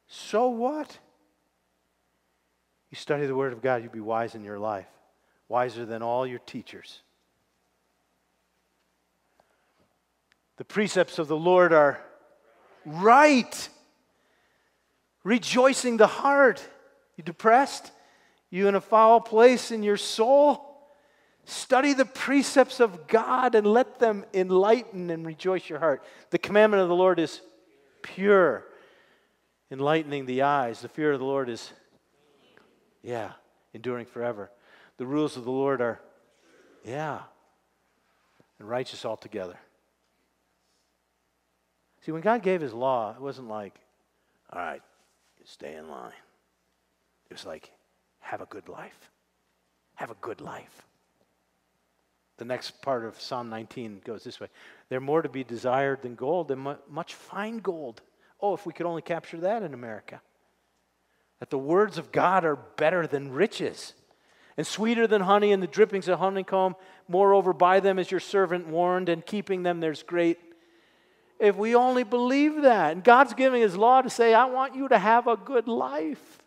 So 0.06 0.46
what? 0.46 1.00
You 2.90 2.96
study 2.96 3.26
the 3.26 3.34
Word 3.34 3.52
of 3.52 3.62
God, 3.62 3.82
you'll 3.82 3.92
be 3.92 4.00
wise 4.00 4.34
in 4.34 4.44
your 4.44 4.58
life, 4.58 4.86
wiser 5.48 5.84
than 5.84 6.02
all 6.02 6.26
your 6.26 6.38
teachers. 6.40 7.00
The 10.56 10.64
precepts 10.64 11.18
of 11.18 11.28
the 11.28 11.36
Lord 11.36 11.72
are 11.72 12.00
right, 12.84 13.68
rejoicing 15.24 15.96
the 15.96 16.06
heart. 16.06 16.66
You 17.16 17.24
depressed? 17.24 17.90
You 18.50 18.68
in 18.68 18.74
a 18.74 18.80
foul 18.80 19.20
place 19.20 19.70
in 19.70 19.82
your 19.82 19.96
soul? 19.96 20.62
Study 21.44 21.92
the 21.92 22.04
precepts 22.04 22.80
of 22.80 23.06
God 23.06 23.54
and 23.54 23.66
let 23.66 23.98
them 23.98 24.24
enlighten 24.32 25.10
and 25.10 25.26
rejoice 25.26 25.68
your 25.68 25.78
heart. 25.78 26.02
The 26.30 26.38
commandment 26.38 26.82
of 26.82 26.88
the 26.88 26.94
Lord 26.94 27.18
is 27.20 27.40
pure, 28.02 28.64
enlightening 29.70 30.26
the 30.26 30.42
eyes. 30.42 30.80
The 30.80 30.88
fear 30.88 31.12
of 31.12 31.18
the 31.18 31.24
Lord 31.24 31.48
is, 31.48 31.72
yeah, 33.02 33.32
enduring 33.72 34.06
forever. 34.06 34.50
The 34.98 35.06
rules 35.06 35.36
of 35.36 35.44
the 35.44 35.50
Lord 35.50 35.80
are, 35.80 36.00
yeah, 36.84 37.20
and 38.58 38.68
righteous 38.68 39.04
altogether. 39.04 39.58
See, 42.04 42.12
when 42.12 42.22
God 42.22 42.42
gave 42.42 42.60
his 42.60 42.72
law, 42.72 43.12
it 43.12 43.20
wasn't 43.20 43.48
like, 43.48 43.74
all 44.52 44.60
right, 44.60 44.82
stay 45.44 45.74
in 45.74 45.90
line. 45.90 46.12
It 47.30 47.34
was 47.34 47.44
like, 47.44 47.70
have 48.20 48.40
a 48.40 48.46
good 48.46 48.68
life. 48.68 49.10
Have 49.96 50.10
a 50.10 50.16
good 50.20 50.40
life. 50.40 50.86
The 52.38 52.44
next 52.44 52.82
part 52.82 53.04
of 53.04 53.20
Psalm 53.20 53.48
19 53.48 54.02
goes 54.04 54.22
this 54.22 54.40
way 54.40 54.48
They're 54.88 55.00
more 55.00 55.22
to 55.22 55.28
be 55.28 55.42
desired 55.42 56.02
than 56.02 56.14
gold, 56.14 56.48
than 56.48 56.76
much 56.88 57.14
fine 57.14 57.58
gold. 57.58 58.02
Oh, 58.40 58.54
if 58.54 58.66
we 58.66 58.72
could 58.72 58.86
only 58.86 59.02
capture 59.02 59.38
that 59.38 59.62
in 59.62 59.72
America. 59.72 60.20
That 61.40 61.50
the 61.50 61.58
words 61.58 61.98
of 61.98 62.12
God 62.12 62.44
are 62.44 62.56
better 62.56 63.06
than 63.06 63.30
riches 63.30 63.94
and 64.56 64.66
sweeter 64.66 65.06
than 65.06 65.22
honey 65.22 65.52
and 65.52 65.62
the 65.62 65.66
drippings 65.66 66.08
of 66.08 66.18
honeycomb. 66.18 66.76
Moreover, 67.08 67.52
by 67.52 67.80
them 67.80 67.98
is 67.98 68.10
your 68.10 68.20
servant 68.20 68.66
warned, 68.66 69.08
and 69.08 69.24
keeping 69.24 69.62
them 69.62 69.80
there's 69.80 70.02
great. 70.02 70.38
If 71.38 71.56
we 71.56 71.74
only 71.74 72.04
believe 72.04 72.62
that. 72.62 72.92
And 72.92 73.04
God's 73.04 73.34
giving 73.34 73.60
His 73.60 73.76
law 73.76 74.00
to 74.00 74.08
say, 74.08 74.32
I 74.32 74.46
want 74.46 74.74
you 74.74 74.88
to 74.88 74.98
have 74.98 75.26
a 75.26 75.36
good 75.36 75.68
life. 75.68 76.38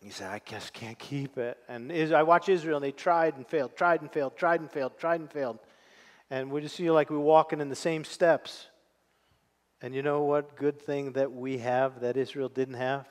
He 0.00 0.10
said, 0.10 0.30
I 0.30 0.40
just 0.44 0.72
can't 0.72 0.98
keep 0.98 1.38
it. 1.38 1.56
And 1.68 1.92
I 2.12 2.24
watch 2.24 2.48
Israel, 2.48 2.76
and 2.76 2.84
they 2.84 2.92
tried 2.92 3.36
and 3.36 3.46
failed, 3.46 3.76
tried 3.76 4.02
and 4.02 4.10
failed, 4.10 4.36
tried 4.36 4.60
and 4.60 4.70
failed, 4.70 4.98
tried 4.98 5.20
and 5.20 5.30
failed. 5.30 5.58
And 6.30 6.50
we 6.50 6.60
just 6.60 6.76
feel 6.76 6.94
like 6.94 7.10
we're 7.10 7.18
walking 7.18 7.60
in 7.60 7.68
the 7.68 7.76
same 7.76 8.04
steps. 8.04 8.66
And 9.82 9.94
you 9.94 10.02
know 10.02 10.22
what 10.22 10.56
good 10.56 10.80
thing 10.80 11.12
that 11.12 11.32
we 11.32 11.58
have 11.58 12.00
that 12.00 12.16
Israel 12.16 12.48
didn't 12.48 12.74
have? 12.74 13.06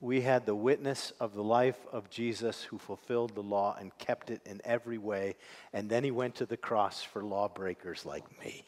We 0.00 0.20
had 0.20 0.46
the 0.46 0.54
witness 0.54 1.12
of 1.18 1.34
the 1.34 1.42
life 1.42 1.78
of 1.90 2.08
Jesus 2.08 2.62
who 2.62 2.78
fulfilled 2.78 3.34
the 3.34 3.42
law 3.42 3.76
and 3.78 3.96
kept 3.98 4.30
it 4.30 4.40
in 4.46 4.60
every 4.64 4.98
way. 4.98 5.34
And 5.72 5.90
then 5.90 6.04
he 6.04 6.10
went 6.10 6.36
to 6.36 6.46
the 6.46 6.56
cross 6.56 7.02
for 7.02 7.24
lawbreakers 7.24 8.06
like 8.06 8.24
me. 8.44 8.64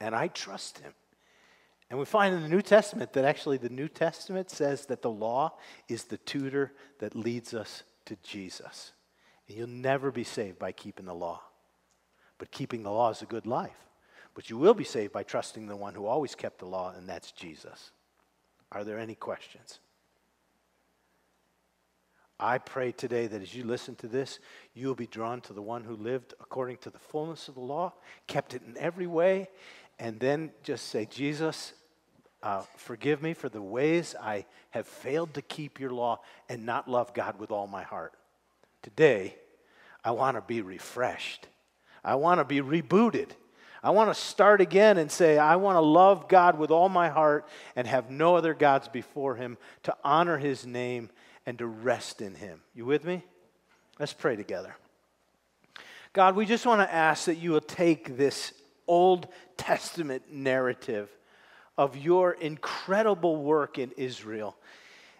And 0.00 0.14
I 0.14 0.28
trust 0.28 0.78
him. 0.78 0.92
And 1.88 1.98
we 1.98 2.04
find 2.04 2.34
in 2.34 2.42
the 2.42 2.48
New 2.48 2.62
Testament 2.62 3.12
that 3.12 3.24
actually 3.24 3.58
the 3.58 3.68
New 3.68 3.88
Testament 3.88 4.50
says 4.50 4.86
that 4.86 5.02
the 5.02 5.10
law 5.10 5.54
is 5.88 6.04
the 6.04 6.16
tutor 6.18 6.72
that 6.98 7.14
leads 7.14 7.54
us 7.54 7.84
to 8.06 8.16
Jesus. 8.24 8.92
And 9.46 9.56
you'll 9.56 9.68
never 9.68 10.10
be 10.10 10.24
saved 10.24 10.58
by 10.58 10.72
keeping 10.72 11.06
the 11.06 11.14
law. 11.14 11.40
But 12.38 12.50
keeping 12.50 12.82
the 12.82 12.90
law 12.90 13.10
is 13.10 13.22
a 13.22 13.26
good 13.26 13.46
life. 13.46 13.76
But 14.34 14.50
you 14.50 14.58
will 14.58 14.74
be 14.74 14.84
saved 14.84 15.12
by 15.12 15.22
trusting 15.22 15.66
the 15.66 15.76
one 15.76 15.94
who 15.94 16.06
always 16.06 16.34
kept 16.34 16.58
the 16.58 16.66
law, 16.66 16.92
and 16.96 17.08
that's 17.08 17.32
Jesus. 17.32 17.92
Are 18.72 18.84
there 18.84 18.98
any 18.98 19.14
questions? 19.14 19.78
I 22.38 22.58
pray 22.58 22.90
today 22.90 23.28
that 23.28 23.42
as 23.42 23.54
you 23.54 23.64
listen 23.64 23.94
to 23.96 24.08
this, 24.08 24.40
you 24.74 24.88
will 24.88 24.96
be 24.96 25.06
drawn 25.06 25.40
to 25.42 25.52
the 25.52 25.62
one 25.62 25.84
who 25.84 25.94
lived 25.94 26.34
according 26.40 26.78
to 26.78 26.90
the 26.90 26.98
fullness 26.98 27.46
of 27.46 27.54
the 27.54 27.60
law, 27.60 27.92
kept 28.26 28.54
it 28.54 28.62
in 28.66 28.76
every 28.76 29.06
way, 29.06 29.48
and 30.00 30.18
then 30.18 30.50
just 30.64 30.88
say, 30.88 31.06
Jesus, 31.06 31.72
uh, 32.42 32.62
forgive 32.76 33.22
me 33.22 33.34
for 33.34 33.48
the 33.48 33.62
ways 33.62 34.16
I 34.20 34.46
have 34.70 34.86
failed 34.86 35.34
to 35.34 35.42
keep 35.42 35.78
your 35.78 35.92
law 35.92 36.20
and 36.48 36.66
not 36.66 36.88
love 36.88 37.14
God 37.14 37.38
with 37.38 37.52
all 37.52 37.68
my 37.68 37.84
heart. 37.84 38.12
Today, 38.82 39.36
I 40.04 40.10
want 40.10 40.36
to 40.36 40.42
be 40.42 40.60
refreshed. 40.60 41.46
I 42.04 42.16
want 42.16 42.40
to 42.40 42.44
be 42.44 42.60
rebooted. 42.60 43.30
I 43.84 43.90
want 43.90 44.08
to 44.08 44.18
start 44.18 44.62
again 44.62 44.96
and 44.96 45.12
say, 45.12 45.36
I 45.36 45.56
want 45.56 45.76
to 45.76 45.82
love 45.82 46.26
God 46.26 46.58
with 46.58 46.70
all 46.70 46.88
my 46.88 47.10
heart 47.10 47.46
and 47.76 47.86
have 47.86 48.10
no 48.10 48.34
other 48.34 48.54
gods 48.54 48.88
before 48.88 49.36
Him, 49.36 49.58
to 49.82 49.94
honor 50.02 50.38
His 50.38 50.66
name 50.66 51.10
and 51.44 51.58
to 51.58 51.66
rest 51.66 52.22
in 52.22 52.34
Him. 52.34 52.62
You 52.74 52.86
with 52.86 53.04
me? 53.04 53.22
Let's 53.98 54.14
pray 54.14 54.36
together. 54.36 54.74
God, 56.14 56.34
we 56.34 56.46
just 56.46 56.64
want 56.64 56.80
to 56.80 56.92
ask 56.92 57.26
that 57.26 57.34
you 57.34 57.50
will 57.50 57.60
take 57.60 58.16
this 58.16 58.54
Old 58.86 59.28
Testament 59.58 60.32
narrative 60.32 61.10
of 61.76 61.94
your 61.94 62.32
incredible 62.32 63.36
work 63.36 63.78
in 63.78 63.90
Israel 63.98 64.56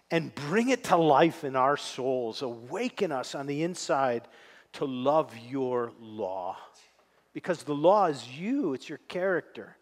and 0.09 0.33
bring 0.33 0.69
it 0.69 0.85
to 0.85 0.97
life 0.97 1.43
in 1.43 1.55
our 1.55 1.77
souls. 1.77 2.41
Awaken 2.41 3.11
us 3.11 3.35
on 3.35 3.45
the 3.45 3.61
inside 3.61 4.27
to 4.73 4.85
love 4.85 5.31
your 5.49 5.91
law. 5.99 6.57
Because 7.35 7.63
the 7.63 7.75
law 7.75 8.05
is 8.05 8.25
you, 8.29 8.73
it's 8.73 8.87
your 8.87 9.01
character. 9.09 9.75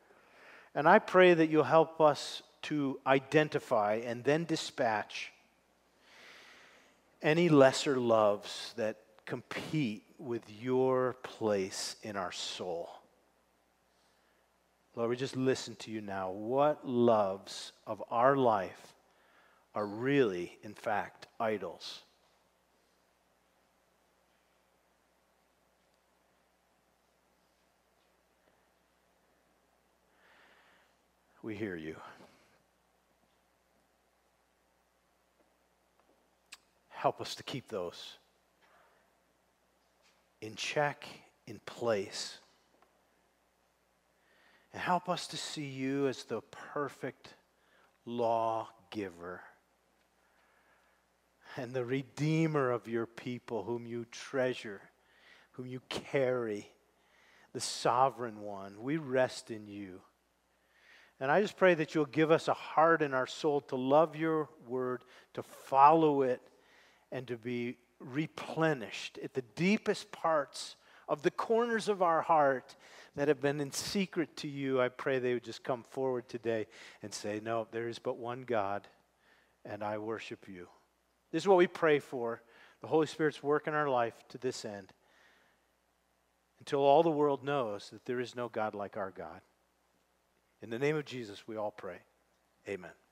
And 0.74 0.90
I 0.90 0.98
pray 0.98 1.36
that 1.36 1.52
you'll 1.52 1.64
help 1.64 2.02
us 2.02 2.42
to 2.64 3.00
identify 3.06 4.02
and 4.04 4.24
then 4.24 4.46
dispatch 4.46 5.32
any 7.22 7.50
lesser 7.50 7.98
loves 7.98 8.74
that 8.76 8.98
compete 9.28 10.04
with 10.18 10.42
your 10.50 11.14
place 11.22 11.96
in 12.02 12.16
our 12.16 12.32
soul. 12.32 12.90
Lord, 14.96 15.12
we 15.12 15.16
just 15.16 15.36
listen 15.36 15.76
to 15.76 15.92
you 15.92 16.02
now. 16.02 16.32
What 16.32 16.88
loves 16.88 17.72
of 17.86 18.02
our 18.10 18.36
life 18.36 18.96
are 19.76 19.86
really, 19.86 20.58
in 20.64 20.74
fact, 20.74 21.28
idols? 21.40 22.02
We 31.44 31.56
hear 31.56 31.76
you. 31.76 31.96
Help 36.90 37.22
us 37.22 37.36
to 37.36 37.44
keep 37.44 37.68
those 37.68 38.18
in 40.42 40.56
check, 40.56 41.06
in 41.46 41.60
place 41.66 42.40
and 44.74 44.82
help 44.82 45.08
us 45.08 45.28
to 45.28 45.38
see 45.38 45.66
you 45.66 46.08
as 46.08 46.24
the 46.24 46.42
perfect 46.42 47.36
lawgiver 48.06 49.42
and 51.56 51.74
the 51.74 51.86
redeemer 51.86 52.72
of 52.72 52.88
your 52.88 53.06
people, 53.06 53.64
whom 53.64 53.86
you 53.86 54.06
treasure, 54.06 54.82
whom 55.52 55.68
you 55.68 55.80
carry, 55.90 56.68
the 57.54 57.62
sovereign 57.62 58.42
one. 58.42 58.82
We 58.82 58.98
rest 58.98 59.52
in 59.52 59.68
you. 59.68 60.02
And 61.20 61.32
I 61.32 61.42
just 61.42 61.58
pray 61.58 61.74
that 61.76 61.96
you'll 61.96 62.06
give 62.06 62.32
us 62.32 62.48
a 62.48 62.54
heart 62.54 63.02
in 63.02 63.14
our 63.14 63.28
soul 63.28 63.62
to 63.62 63.76
love 63.76 64.16
your 64.16 64.50
word, 64.68 65.04
to 65.36 65.44
follow 65.44 66.24
it, 66.24 66.42
and 67.12 67.28
to 67.28 67.38
be 67.38 67.78
replenished 68.00 69.20
at 69.24 69.34
the 69.34 69.44
deepest 69.56 70.12
parts 70.12 70.76
of 71.08 71.22
the 71.22 71.32
corners 71.32 71.90
of 71.90 72.02
our 72.02 72.22
heart 72.22 72.76
that 73.16 73.28
have 73.28 73.42
been 73.42 73.60
in 73.60 73.72
secret 73.72 74.36
to 74.38 74.48
you, 74.48 74.82
I 74.82 74.90
pray 74.90 75.20
they 75.20 75.34
would 75.34 75.44
just 75.44 75.64
come 75.64 75.84
forward 75.84 76.28
today 76.28 76.68
and 77.02 77.14
say, 77.14 77.40
No, 77.44 77.68
there 77.72 77.88
is 77.88 78.00
but 78.00 78.18
one 78.18 78.44
God, 78.44 78.88
and 79.64 79.84
I 79.84 79.98
worship 79.98 80.48
you. 80.48 80.68
This 81.32 81.44
is 81.44 81.48
what 81.48 81.58
we 81.58 81.68
pray 81.68 82.00
for. 82.00 82.42
The 82.82 82.88
Holy 82.88 83.08
Spirit's 83.08 83.42
work 83.42 83.68
in 83.68 83.74
our 83.74 83.88
life 83.88 84.16
to 84.30 84.38
this 84.38 84.66
end 84.66 84.92
until 86.60 86.80
all 86.80 87.04
the 87.04 87.10
world 87.10 87.44
knows 87.44 87.90
that 87.92 88.06
there 88.06 88.20
is 88.20 88.36
no 88.36 88.50
God 88.50 88.74
like 88.74 88.98
our 88.98 89.12
God. 89.12 89.42
In 90.64 90.70
the 90.70 90.80
name 90.80 90.96
of 90.96 91.04
Jesus, 91.04 91.46
we 91.46 91.58
all 91.58 91.72
pray. 91.72 91.98
Amen. 92.70 93.03